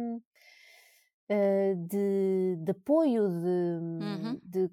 [1.30, 4.40] uh, de, de, apoio, de, uhum.
[4.42, 4.70] de,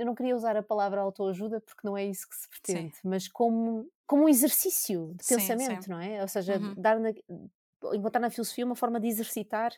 [0.00, 3.08] eu não queria usar a palavra autoajuda porque não é isso que se pretende, sim.
[3.08, 5.90] mas como, como um exercício de pensamento, sim, sim.
[5.90, 6.22] não é?
[6.22, 6.74] Ou seja, uhum.
[6.76, 7.10] dar na,
[7.94, 9.72] encontrar na filosofia uma forma de exercitar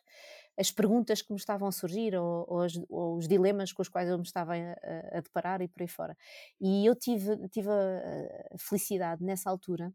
[0.59, 3.89] as perguntas que me estavam a surgir ou, ou, os, ou os, dilemas com os
[3.89, 6.17] quais eu me estava a, a, deparar e por aí fora.
[6.61, 9.93] E eu tive, tive a, a felicidade nessa altura,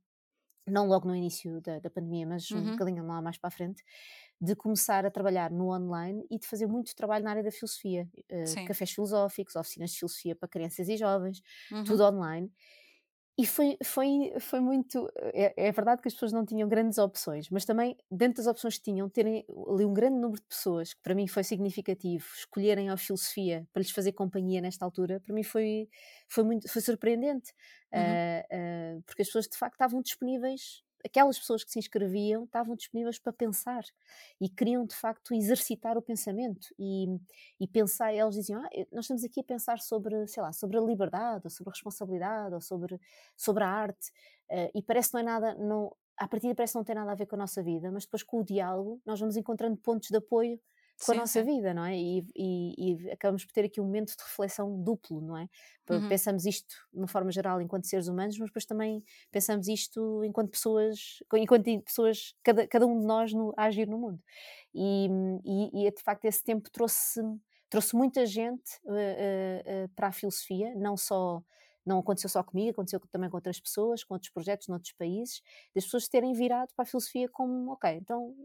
[0.67, 2.59] não logo no início da, da pandemia, mas uhum.
[2.59, 3.83] um bocadinho lá mais para a frente,
[4.39, 8.07] de começar a trabalhar no online e de fazer muito trabalho na área da filosofia.
[8.31, 11.41] Uh, cafés filosóficos, oficinas de filosofia para crianças e jovens,
[11.71, 11.83] uhum.
[11.83, 12.51] tudo online.
[13.37, 15.09] E foi, foi, foi muito.
[15.33, 18.77] É, é, verdade que as pessoas não tinham grandes opções, mas também, dentro das opções
[18.77, 22.89] que tinham, terem ali um grande número de pessoas, que para mim foi significativo, escolherem
[22.89, 25.87] a filosofia para lhes fazer companhia nesta altura, para mim foi,
[26.27, 27.53] foi, muito, foi surpreendente,
[27.93, 28.01] uhum.
[28.01, 32.75] uh, uh, porque as pessoas de facto estavam disponíveis aquelas pessoas que se inscreviam estavam
[32.75, 33.83] disponíveis para pensar
[34.39, 37.07] e queriam de facto exercitar o pensamento e,
[37.59, 40.81] e pensar, eles diziam, ah, nós estamos aqui a pensar sobre, sei lá, sobre a
[40.81, 42.99] liberdade, ou sobre a responsabilidade, ou sobre,
[43.35, 44.09] sobre a arte,
[44.51, 47.15] uh, e parece que não é nada, não, à partida parece não tem nada a
[47.15, 50.17] ver com a nossa vida, mas depois com o diálogo nós vamos encontrando pontos de
[50.17, 50.59] apoio
[50.99, 51.45] com sim, a nossa sim.
[51.45, 51.95] vida, não é?
[51.97, 55.47] E, e, e, acabamos por ter aqui um momento de reflexão duplo, não é?
[55.89, 56.09] Uhum.
[56.09, 60.51] Pensamos isto de uma forma geral enquanto seres humanos, mas depois também pensamos isto enquanto
[60.51, 64.21] pessoas, enquanto pessoas, cada, cada um de nós no, a agir no mundo.
[64.73, 65.07] E,
[65.45, 67.21] e, e de facto esse tempo trouxe,
[67.69, 71.41] trouxe muita gente uh, uh, uh, para a filosofia, não só
[71.85, 75.41] não aconteceu só comigo, aconteceu também com outras pessoas, com outros projetos noutros países,
[75.73, 78.35] das pessoas terem virado para a filosofia como, ok, então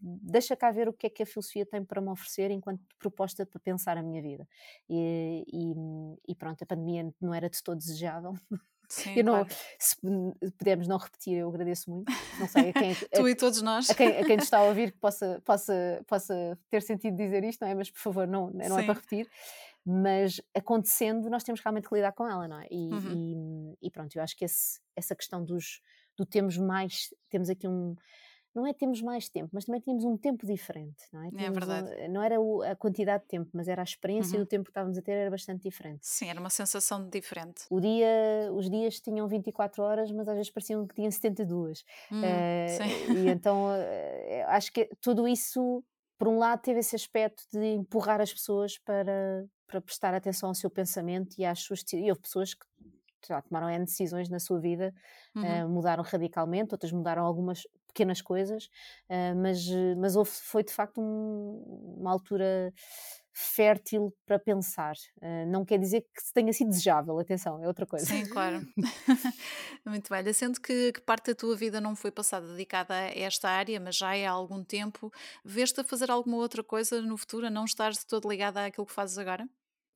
[0.00, 3.44] deixa cá ver o que é que a filosofia tem para me oferecer enquanto proposta
[3.44, 4.48] para pensar a minha vida.
[4.88, 8.34] E, e, e pronto, a pandemia não era de todo desejável.
[8.90, 9.48] Sim, eu não, claro.
[9.78, 9.96] se
[10.58, 12.12] pudermos não repetir, eu agradeço muito.
[12.40, 13.88] Não sei a quem, tu a, e todos nós.
[13.88, 17.60] A quem, a quem está a ouvir que possa, possa, possa ter sentido dizer isto,
[17.60, 17.74] não é?
[17.76, 19.30] Mas por favor, não, não é para repetir
[19.84, 22.66] mas acontecendo nós temos realmente que lidar com ela, não é?
[22.70, 23.76] E, uhum.
[23.80, 25.80] e, e pronto, eu acho que esse, essa questão dos,
[26.16, 27.96] do temos mais, temos aqui um,
[28.54, 31.28] não é temos mais tempo, mas também tínhamos um tempo diferente, não é?
[31.28, 32.02] é tínhamos é verdade.
[32.02, 32.36] Um, não era
[32.70, 34.44] a quantidade de tempo, mas era a experiência uhum.
[34.44, 36.00] do tempo que estávamos a ter era bastante diferente.
[36.02, 37.64] Sim, era uma sensação diferente.
[37.70, 41.84] O dia, os dias tinham 24 horas, mas às vezes pareciam que tinham 72.
[42.10, 45.82] Hum, uh, e então uh, acho que tudo isso
[46.20, 50.54] por um lado, teve esse aspecto de empurrar as pessoas para, para prestar atenção ao
[50.54, 51.84] seu pensamento e às suas.
[51.92, 52.66] E houve pessoas que
[53.28, 54.94] já tomaram N decisões na sua vida,
[55.34, 55.66] uhum.
[55.66, 58.66] uh, mudaram radicalmente, outras mudaram algumas pequenas coisas,
[59.10, 59.66] uh, mas,
[59.98, 62.72] mas houve, foi de facto um, uma altura
[63.32, 64.94] fértil para pensar.
[65.18, 68.06] Uh, não quer dizer que tenha sido desejável, atenção, é outra coisa.
[68.06, 68.60] Sim, claro.
[69.86, 70.32] Muito bem.
[70.32, 73.96] Sendo que, que, parte da tua vida não foi passada dedicada a esta área, mas
[73.96, 75.12] já é há algum tempo,
[75.44, 78.86] vês-te a fazer alguma outra coisa no futuro, a não estar de todo ligada àquilo
[78.86, 79.48] que fazes agora?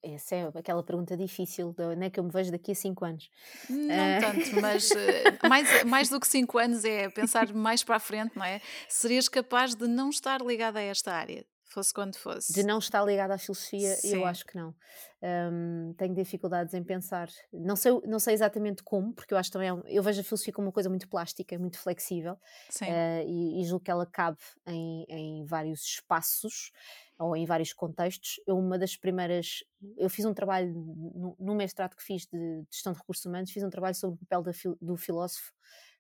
[0.05, 3.30] Essa é aquela pergunta difícil, não é que eu me vejo daqui a 5 anos.
[3.70, 4.20] Não uh...
[4.20, 8.36] tanto, mas uh, mais, mais do que 5 anos é pensar mais para a frente,
[8.36, 8.61] não é?
[8.88, 11.44] Serias capaz de não estar ligada a esta área?
[11.74, 12.52] fosse quando fosse.
[12.52, 14.14] De não estar ligada à filosofia, Sim.
[14.14, 14.72] eu acho que não.
[15.20, 17.28] Um, tenho dificuldades em pensar.
[17.52, 19.68] Não sei, não sei exatamente como, porque eu acho também.
[19.86, 22.34] Eu vejo a filosofia como uma coisa muito plástica, muito flexível.
[22.80, 26.70] Uh, e, e julgo que ela cabe em, em vários espaços
[27.18, 28.40] ou em vários contextos.
[28.46, 29.64] Eu, uma das primeiras.
[29.96, 33.50] Eu fiz um trabalho no, no mestrado que fiz de, de gestão de recursos humanos,
[33.50, 35.52] fiz um trabalho sobre o papel da, do filósofo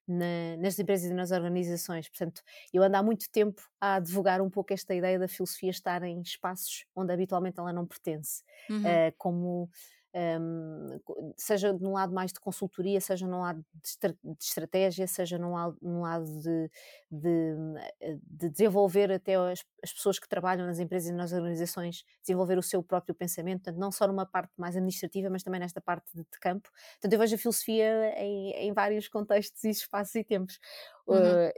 [0.06, 2.08] na, nas empresas e nas organizações.
[2.08, 2.42] Portanto,
[2.72, 6.20] eu ando há muito tempo a advogar um pouco esta ideia da filosofia estar em
[6.20, 8.82] espaços onde habitualmente ela não pertence, uhum.
[8.82, 9.70] uh, como
[10.14, 11.00] um,
[11.36, 15.54] seja num lado mais de consultoria, seja num lado de, estra de estratégia, seja num
[15.54, 16.70] lado, num lado de,
[17.10, 17.56] de,
[18.00, 22.56] eh, de, desenvolver até as, as, pessoas que trabalham nas empresas e nas organizações, desenvolver
[22.58, 26.06] o seu próprio pensamento, portanto, não só numa parte mais administrativa, mas também nesta parte
[26.14, 26.70] de, de campo.
[26.92, 30.60] Portanto, eu vejo a filosofia em, em vários contextos e espaços e tempos.
[31.08, 31.16] Uhum.
[31.16, 31.52] Uh,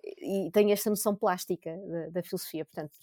[0.47, 2.97] e tenho esta noção plástica da, da filosofia, portanto,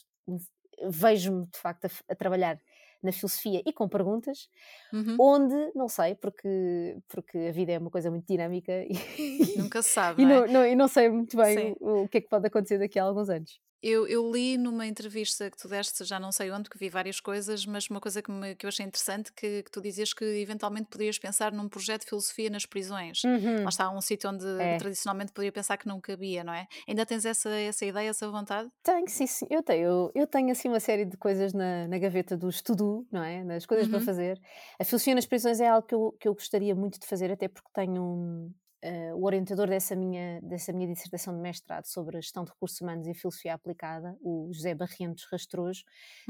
[0.89, 2.59] vejo-me de facto a, a trabalhar
[3.03, 4.49] na filosofia e com perguntas,
[4.91, 5.17] uhum.
[5.19, 9.89] onde, não sei, porque, porque a vida é uma coisa muito dinâmica e nunca se
[9.89, 10.23] sabe.
[10.23, 10.47] e, não, é?
[10.47, 13.03] não, e não sei muito bem o, o, que é que pode acontecer daqui a
[13.03, 13.59] alguns anos.
[13.83, 17.19] Eu, eu li numa entrevista que tu deste, já não sei onde, que vi várias
[17.19, 20.23] coisas, mas uma coisa que, me, que eu achei interessante, que, que tu dizias que
[20.23, 23.27] eventualmente poderias pensar num projeto de filosofia nas prisões.
[23.63, 24.77] Lá Uhum, está, um sítio onde é.
[24.77, 26.65] tradicionalmente poderia pensar que não cabia, não é?
[26.87, 28.69] Ainda tens essa, essa ideia, essa vontade?
[28.83, 29.85] Tenho, sim, sim, eu tenho.
[29.85, 33.41] Eu, eu tenho assim uma série de coisas na, na gaveta dos to-do, não é?
[33.43, 34.37] Nas coisas para Uhum, fazer.
[34.77, 37.47] A filosofia nas prisões é algo que eu, que eu gostaria muito de fazer, até
[37.47, 38.53] porque tenho um,
[38.83, 42.81] eh, o orientador dessa minha, dessa minha dissertação de mestrado sobre a gestão de recursos
[42.81, 45.83] humanos e filosofia aplicada, o José Barrientos Rastrojo,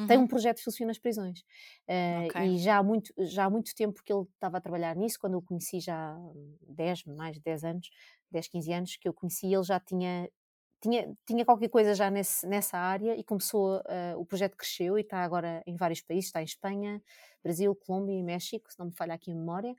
[0.08, 1.44] tem um uhum, projeto de filosofia nas prisões.
[1.88, 4.96] Eh, ok, e já há, muito, já há muito tempo que ele estava a trabalhar
[4.96, 6.20] nisso, quando eu o conheci já há
[6.70, 7.90] 10, mais de 10 anos,
[8.30, 10.30] 10, 15 anos que eu conheci, ele já tinha
[10.84, 15.02] tinha, tinha qualquer coisa já nesse, nessa área e começou, uh, o projeto cresceu e
[15.02, 17.02] está agora em vários países, está em Espanha,
[17.42, 19.74] Brasil, Colômbia e México, se não me falha aqui a memória,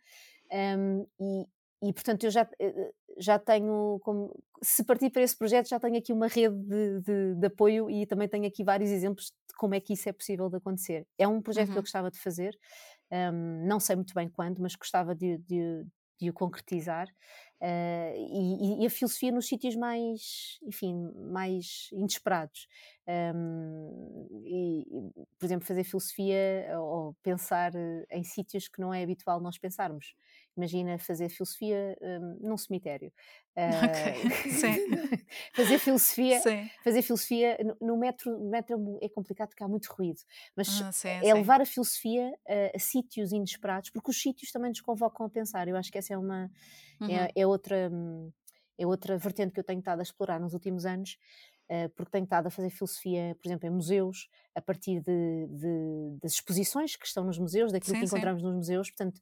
[0.78, 1.46] um, e,
[1.84, 5.98] e portanto eu já, eh, já tenho, como, se partir para esse projeto já tenho
[5.98, 9.74] aqui uma rede de, de, de, apoio e também tenho aqui vários exemplos de como
[9.74, 11.06] é que isso é possível de acontecer.
[11.18, 12.56] É um projeto que eu uhum, gostava de fazer,
[13.12, 15.84] um, não sei muito bem quando, mas gostava de, de,
[16.20, 17.06] de o concretizar
[17.64, 22.68] Uh, e, e, a filosofia nos sítios mais, enfim, mais inesperados.
[23.08, 24.86] Um, e,
[25.38, 27.72] por exemplo, fazer filosofia ou pensar
[28.10, 30.14] em sítios que não é habitual nós pensarmos.
[30.54, 33.10] Imagina fazer filosofia um, num cemitério.
[33.56, 35.18] ok, sim, Uh,
[35.54, 40.20] fazer filosofia, sim, fazer filosofia no, metro, no metro é complicado porque há muito ruído,
[40.56, 44.50] mas ah, sim, é sim, levar a filosofia a, a sítios inesperados, porque os sítios
[44.50, 45.68] também nos convocam a pensar.
[45.68, 46.50] Eu acho que essa é uma
[47.00, 47.90] uhum, é outra
[48.78, 51.16] é outra vertente que eu tenho estado a explorar nos últimos anos,
[51.70, 56.18] uh, porque tenho estado a fazer filosofia, por exemplo, em museus, a partir de, de,
[56.22, 59.20] das exposições que estão nos museus, daquilo sim, que sim, encontramos nos museus, portanto,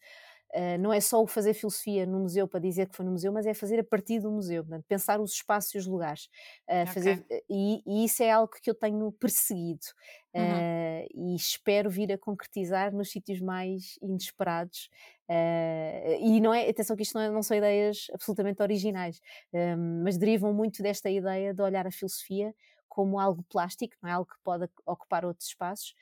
[0.55, 3.33] Uh, não é só o fazer filosofia no museu para dizer que foi no museu,
[3.33, 6.29] mas é fazer a partir do museu, portanto, pensar os espaços e os lugares.
[6.69, 9.87] Uh, fazer, e, e, isso é algo que eu tenho perseguido
[10.35, 14.91] uhum, uh, e espero vir a concretizar nos sítios mais inesperados.
[16.21, 19.21] E não é, atenção que isto não, é, não são ideias absolutamente originais,
[20.03, 22.55] mas derivam muito desta ideia de olhar a filosofia
[22.89, 25.95] como algo plástico, não é algo que pode ocupar outros espaços,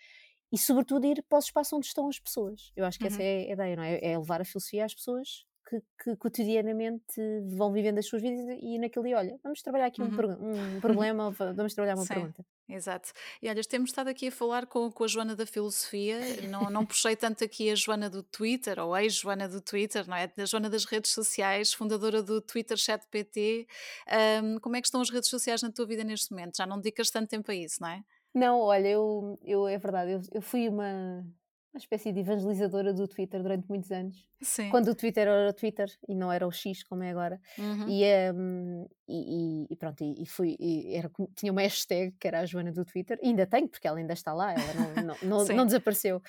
[0.53, 2.73] e sobretudo ir para os espaços onde estão as pessoas.
[2.75, 4.01] Eu acho que essa uhum, é a ideia, não é?
[4.03, 7.21] É levar a filosofia às pessoas que, que cotidianamente
[7.57, 10.77] vão vivendo as suas vidas e naquele olha, vamos trabalhar aqui um, uhum.
[10.77, 12.45] um problema, vamos trabalhar uma Sim, pergunta.
[12.69, 13.13] exato.
[13.41, 16.85] E olha, temos estado aqui a falar com, com a Joana da Filosofia, não, não
[16.85, 20.31] puxei tanto aqui a Joana do Twitter, ou ex-Joana do Twitter, não é?
[20.37, 23.67] A Joana das redes sociais, fundadora do Twitter Chat PT.
[24.09, 26.57] Ahm, como é que estão as redes sociais na tua vida neste momento?
[26.57, 28.03] Já não dedicas tanto tempo a isso, não é?
[28.35, 31.25] Não, olha, eu, eu é verdade, eu, eu fui uma,
[31.73, 34.27] uma espécie de evangelizadora do Twitter durante muitos anos.
[34.43, 34.71] Sim.
[34.71, 37.41] Quando o Twitter era o Twitter e não era o X como é agora.
[37.57, 37.89] Uhum.
[37.89, 42.41] E, um, e, e, pronto, e, e fui, e era, tinha uma hashtag que era
[42.41, 45.17] a Joana do Twitter, ainda tenho, porque ela ainda está lá, ela não, não,
[45.47, 46.21] não, não desapareceu.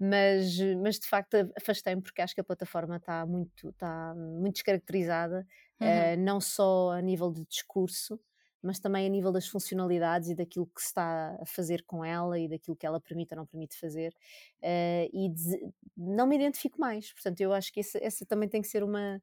[0.00, 5.46] Mas, mas de facto afastei-me porque acho que a plataforma está muito, está muito descaracterizada,
[5.80, 5.86] Uhum.
[5.86, 8.18] uh, não só a nível de discurso,
[8.62, 12.38] mas também a nível das funcionalidades e daquilo que se está a fazer com ela
[12.38, 14.14] e daquilo que ela permite ou não permite fazer,
[14.62, 15.32] uh, e
[15.96, 17.12] não me identifico mais.
[17.12, 19.20] Portanto, eu acho que essa, essa também tem que ser uma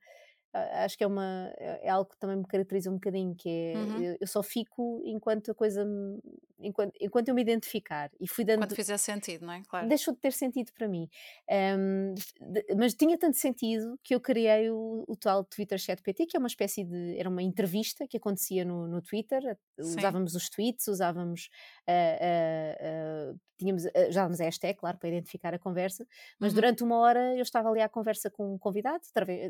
[0.83, 4.01] acho que é uma é algo que também me caracteriza um bocadinho, que é Uhum.
[4.03, 6.19] eu, eu só fico enquanto a coisa me,
[6.59, 9.61] enquanto, enquanto eu me identificar e fui Quando dando fizer sentido, não é?
[9.67, 9.87] Claro.
[9.87, 11.09] deixou de ter sentido para mim.
[11.77, 16.25] Um, de, mas tinha tanto sentido que eu criei o, o tal Twitter Chat PT,
[16.27, 17.17] que é uma espécie de.
[17.19, 19.41] era uma entrevista que acontecia no, no Twitter.
[19.79, 19.99] Sim.
[19.99, 21.49] Usávamos os tweets, usávamos.
[21.87, 26.05] Uh, uh, uh, tínhamos, usávamos a hashtag, claro, para identificar a conversa,
[26.39, 26.55] mas Uhum.
[26.55, 29.01] durante uma hora eu estava ali à conversa com um convidado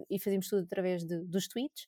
[0.10, 1.88] e fazíamos tudo através de, dos tweets.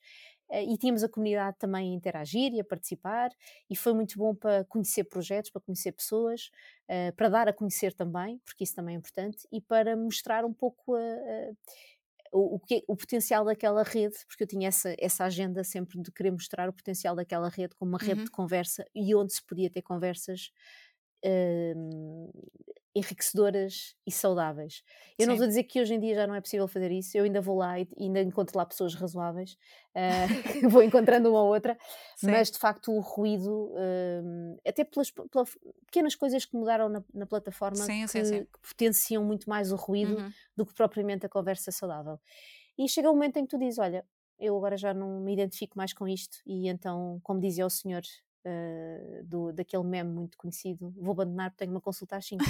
[0.51, 3.31] e tínhamos a comunidade também a interagir e a participar,
[3.69, 6.49] e foi muito bom para conhecer projetos, para conhecer pessoas,
[6.89, 10.53] uh, para dar a conhecer também, porque isso também é importante, e para mostrar um
[10.53, 11.51] pouco a, a,
[12.31, 16.11] o, o, que, o, potencial daquela rede, porque eu tinha essa, essa agenda sempre de
[16.11, 18.25] querer mostrar o potencial daquela rede como uma rede Uhum.
[18.25, 20.51] de conversa e onde se podia ter conversas
[21.25, 22.49] uh,
[22.97, 24.83] enriquecedoras e saudáveis.
[25.17, 25.27] Eu Sim.
[25.27, 27.23] não estou a dizer que hoje em dia já não é possível fazer isso, eu
[27.23, 29.57] ainda vou lá e ainda encontro lá pessoas razoáveis,
[29.93, 30.27] uh,
[30.69, 31.77] vou encontrando uma ou outra,
[32.15, 32.31] Sim.
[32.31, 37.25] mas de facto o ruído, uh, até pelas, pelas, pequenas coisas que mudaram na, na
[37.25, 40.31] plataforma sim, que, sim, que, potenciam muito mais o ruído uhum.
[40.55, 42.19] do que propriamente a conversa saudável.
[42.77, 44.05] E chega um momento em que tu dizes: Olha,
[44.39, 48.01] eu agora já não me identifico mais com isto, e então, como dizia o senhor
[48.47, 52.41] Uh, do, daquele meme muito conhecido, vou abandonar porque tenho uma consulta às 5.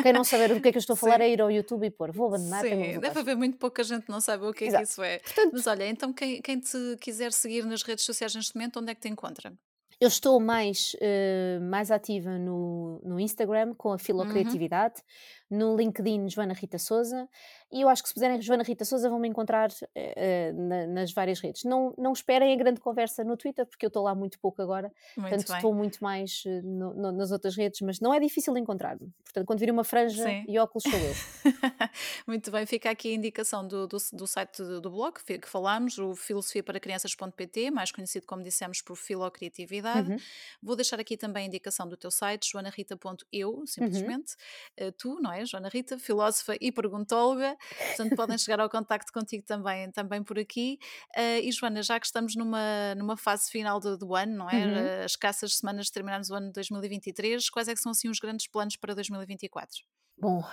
[0.00, 1.84] Quem não saber do que é que eu estou a falar é ir ao YouTube
[1.84, 4.62] e pôr, vou abandonar, Sim, deve haver muito pouca gente que não sabe o que
[4.62, 4.84] é Exato.
[4.84, 5.18] que isso é.
[5.18, 8.92] Portanto, Mas olha, então quem, quem te quiser seguir nas redes sociais neste momento, onde
[8.92, 9.52] é que te encontra?
[10.00, 15.02] eu estou mais, uh, mais ativa no, no Instagram com a Filocreatividade,
[15.50, 15.58] uhum.
[15.58, 17.28] no LinkedIn Joana Rita Souza
[17.72, 21.12] e eu acho que se puserem Joana Rita Souza vão me encontrar uh, na, nas
[21.12, 21.64] várias redes.
[21.64, 24.92] Não, não esperem a grande conversa no Twitter, porque eu estou lá muito pouco agora,
[25.16, 28.56] muito portanto estou muito mais uh, no, no, nas outras redes, mas não é difícil
[28.56, 29.12] encontrar-me.
[29.24, 30.44] Portanto, quando vir uma franja Sim.
[30.48, 31.14] e óculos sou eu.
[32.26, 35.98] muito bem, fica aqui a indicação do, do, do site do, do blog que falámos,
[35.98, 40.12] o filosofiaparacrianças.pt, mais conhecido como dissemos por Filocreatividade.
[40.12, 40.16] Uhum.
[40.62, 43.66] Vou deixar aqui também a indicação do teu site, joanarita.eu, uhum.
[43.66, 44.34] simplesmente.
[44.78, 44.88] Uhum.
[44.88, 45.44] Uh, tu, não é?
[45.44, 47.53] Joana Rita, filósofa e perguntóloga.
[47.88, 50.78] Portanto, podem chegar ao contacto contigo também, também por aqui.
[51.16, 54.66] Uh, e Joana, já que estamos numa, numa fase final do, do ano, não é?
[54.66, 55.04] Uhum.
[55.04, 58.18] As escassas semanas de terminarmos o ano de 2023, quais é que são assim os
[58.18, 59.82] grandes planos para 2024?
[60.18, 60.44] Bom,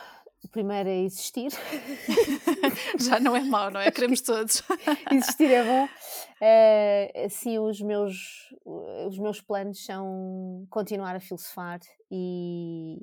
[0.43, 1.51] o primeiro é existir.
[2.99, 3.91] Já não é mau, não é?
[3.91, 4.63] Queremos todos.
[5.11, 5.85] existir é bom.
[5.85, 11.79] Uh, assim, os meus, os meus planos são continuar a filosofar
[12.09, 12.97] e,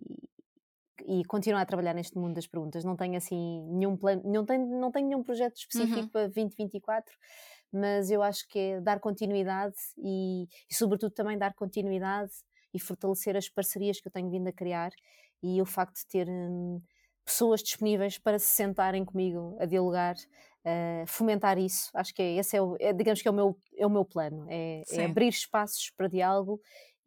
[1.07, 2.85] e continuar a trabalhar neste mundo das perguntas.
[2.85, 6.09] Não tenho assim nenhum plano, não tenho, não tenho nenhum projeto específico uhum.
[6.09, 7.15] para 2024,
[7.73, 12.33] mas eu acho que é dar continuidade e, e, sobretudo, também dar continuidade
[12.73, 14.91] e fortalecer as parcerias que eu tenho vindo a criar
[15.43, 16.29] e o facto de ter.
[16.29, 16.81] Hum,
[17.29, 21.91] pessoas disponíveis para se sentarem comigo a dialogar, uh, fomentar isso.
[21.93, 24.05] Acho que é, esse é, o, é, digamos que é o meu, é o meu
[24.05, 26.59] plano, é, é abrir espaços para diálogo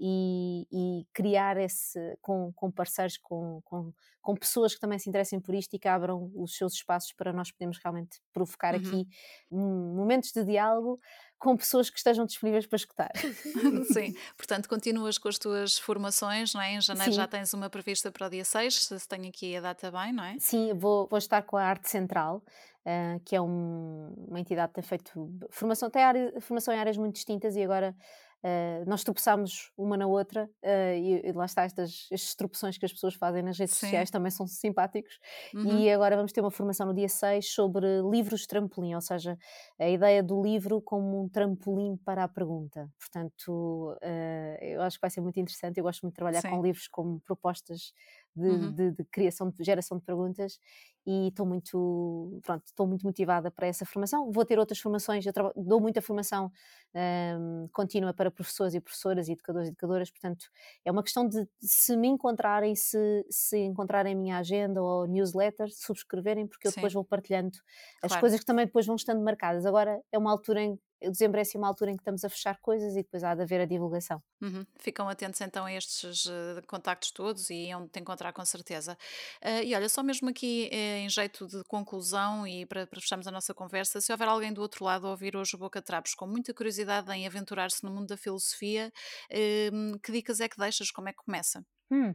[0.04, 5.40] e, e, criar esse com, com parceiros, com, com, com, pessoas que também se interessem
[5.40, 8.80] por isto e que abram os seus espaços para nós podermos realmente provocar uhum.
[8.80, 9.08] aqui
[9.52, 11.00] momentos de diálogo
[11.38, 13.12] com pessoas que estejam disponíveis para escutar.
[13.94, 16.74] Sim, portanto, continuas com as tuas formações, não é?
[16.74, 17.18] Em janeiro Sim.
[17.18, 20.24] já tens uma prevista para o dia 6, se tenho aqui a data bem, não
[20.24, 20.36] é?
[20.40, 22.44] Sim, vou, vou estar com a Arte Central,
[22.86, 26.98] uh, que é um, uma entidade que tem feito formação, tem área, formação em áreas
[26.98, 27.96] muito distintas e agora
[28.44, 32.84] Uh, nós tropeçamos uma na outra uh, e, e, lá está estas, estas tropeções que
[32.84, 33.86] as pessoas fazem nas redes Sim.
[33.86, 35.20] sociais também são simpáticos
[35.54, 35.78] uhum.
[35.78, 39.38] e agora vamos ter uma formação no dia 6 sobre livros trampolim, ou seja,
[39.80, 42.90] a ideia do livro como um trampolim para a pergunta.
[43.00, 46.50] Portanto, uh, eu acho que vai ser muito interessante, eu gosto muito de trabalhar Sim.
[46.50, 47.94] com livros como propostas
[48.36, 48.74] de, uhum.
[48.74, 50.60] de, de, criação, de geração de perguntas
[51.06, 54.32] e estou muito, pronto, estou muito motivada para essa formação.
[54.32, 56.52] Vou ter outras formações, eu dou muita formação
[56.96, 60.46] um, contínua para professores e professoras e educadores e educadoras, portanto
[60.86, 65.68] é uma questão de se me encontrarem, se, se encontrarem a minha agenda ou newsletter,
[65.72, 66.76] subscreverem, porque eu Sim.
[66.76, 67.58] depois vou partilhando
[68.04, 69.66] as coisas que também depois vão estando marcadas.
[69.66, 70.80] Agora é uma altura em
[71.10, 73.42] dezembro é assim uma altura em que estamos a fechar coisas e depois há de
[73.42, 74.22] haver a divulgação.
[74.42, 74.66] Uhum.
[74.78, 78.98] Ficam atentos então a estes uh, contactos todos e onde te encontrar com certeza.
[79.44, 83.28] Uh, e olha, só mesmo aqui uh, em jeito de conclusão e para, para, fecharmos
[83.28, 86.14] a nossa conversa, se houver alguém do outro lado a ouvir hoje o Boca Trapos
[86.14, 88.92] com muita curiosidade em aventurar-se no mundo da filosofia,
[89.30, 90.92] ehm, que dicas é que deixas?
[90.92, 91.66] Como é que começa?
[91.90, 92.14] Hum.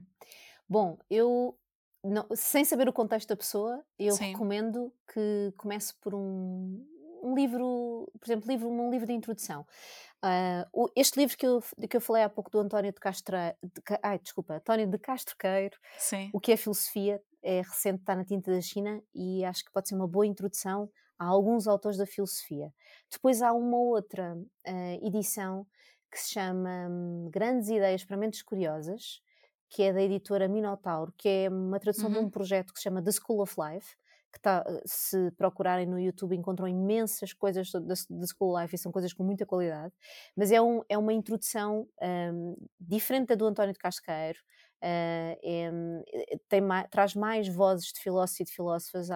[0.68, 1.58] Bom, eu
[2.02, 4.26] não, sem saber o contexto da pessoa, eu Sim.
[4.26, 6.84] recomendo que comece por um,
[7.22, 9.66] um livro, por exemplo, livro, um livro de introdução.
[10.24, 13.36] Uh, este livro que eu, de que eu falei há pouco do António de Castro,
[13.62, 16.30] de, ai, desculpa, António de Castro Queiro, Sim.
[16.32, 19.88] o que é filosofia, é recente, está na tinta da China e acho que pode
[19.88, 22.72] ser uma boa introdução a alguns autores da filosofia.
[23.10, 25.66] Depois há uma outra uh, edição
[26.10, 29.20] que se chama um, Grandes Ideias para Mentes Curiosas,
[29.68, 32.14] que é da editora Minotauro, que é uma tradução uhum.
[32.14, 33.96] de um projeto que se chama The School of Life,
[34.32, 37.94] que tá, se procurarem no YouTube encontram imensas coisas da
[38.26, 39.94] School Life e são coisas com muita qualidade,
[40.36, 44.38] mas é, um, é uma introdução um, diferente da do António de Casqueiro,
[44.82, 45.70] Uh, é,
[46.50, 49.08] tem mais, traz mais vozes de filósofos e de filósofas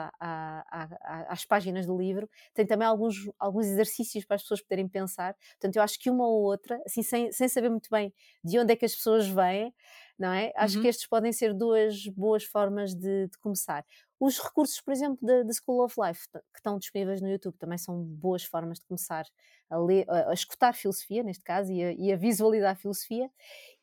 [1.29, 5.37] às páginas do livro, tem também alguns, alguns exercícios para as pessoas poderem pensar.
[5.53, 8.73] Portanto, eu acho que uma ou outra, assim, sem, sem saber muito bem de onde
[8.73, 9.75] é que as pessoas vêm,
[10.21, 10.53] não é?
[10.55, 10.83] Acho uhum.
[10.83, 13.85] que estes podem ser duas boas formas de, de começar.
[14.21, 18.05] Os recursos, por exemplo, da School of Life, que estão disponíveis no YouTube, também são
[18.05, 19.25] boas formas de começar
[19.71, 23.31] a, ler, a, a escutar filosofia, neste caso, e a, e a, visualizar filosofia.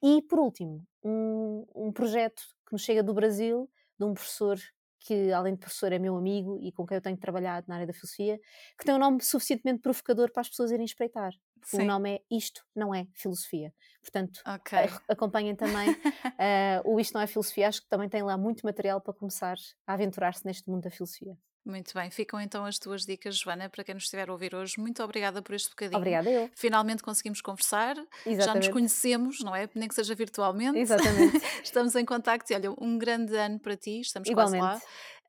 [0.02, 3.68] E, por último, um, um projeto que nos chega do Brasil,
[3.98, 4.60] de um professor
[5.00, 7.88] que, além de professor, é meu amigo e com quem eu tenho trabalhado na área
[7.88, 8.40] da filosofia,
[8.78, 11.34] que tem um nome suficientemente provocador para as pessoas irem espreitar.
[11.64, 11.82] Sim.
[11.82, 13.74] O nome é Isto Não É Filosofia.
[14.02, 14.90] Portanto, okay.
[15.08, 15.96] acompanhem também uh,
[16.86, 17.68] o Isto Não É Filosofia.
[17.68, 21.38] Acho que também tem lá muito material para começar a aventurar-se neste mundo da filosofia.
[21.68, 24.80] Muito bem, ficam então as tuas dicas, Joana, para quem nos estiver a ouvir hoje.
[24.80, 25.98] Muito obrigada por este bocadinho.
[25.98, 26.50] Obrigada eu.
[26.56, 28.46] Finalmente conseguimos conversar, Exatamente.
[28.46, 29.68] já nos conhecemos, não é?
[29.76, 30.80] Nem que seja virtualmente.
[30.80, 31.42] Exatamente.
[31.62, 34.64] estamos em contacto e olha, um grande ano para ti, estamos Igualmente.
[34.64, 34.82] quase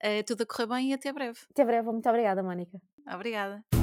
[0.05, 0.21] lá.
[0.21, 1.41] Uh, tudo a correr bem e até breve.
[1.51, 2.81] Até breve, muito obrigada, Mónica.
[3.13, 3.78] Obrigada.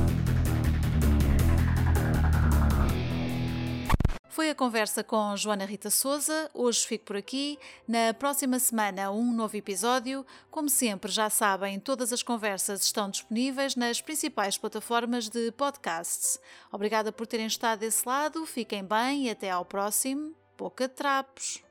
[4.35, 6.51] Foi a conversa com Joana Rita Souza.
[6.53, 7.57] Hoje fico por aqui.
[7.87, 10.25] Na próxima semana, um novo episódio.
[10.51, 16.37] Como sempre, já sabem, todas as conversas estão disponíveis nas principais plataformas de podcasts.
[16.69, 18.45] Obrigada por terem estado desse lado.
[18.45, 20.35] Fiquem bem e até ao próximo.
[20.57, 21.63] Boca de Trapos.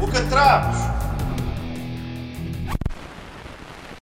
[0.00, 1.09] Boca de Trapos!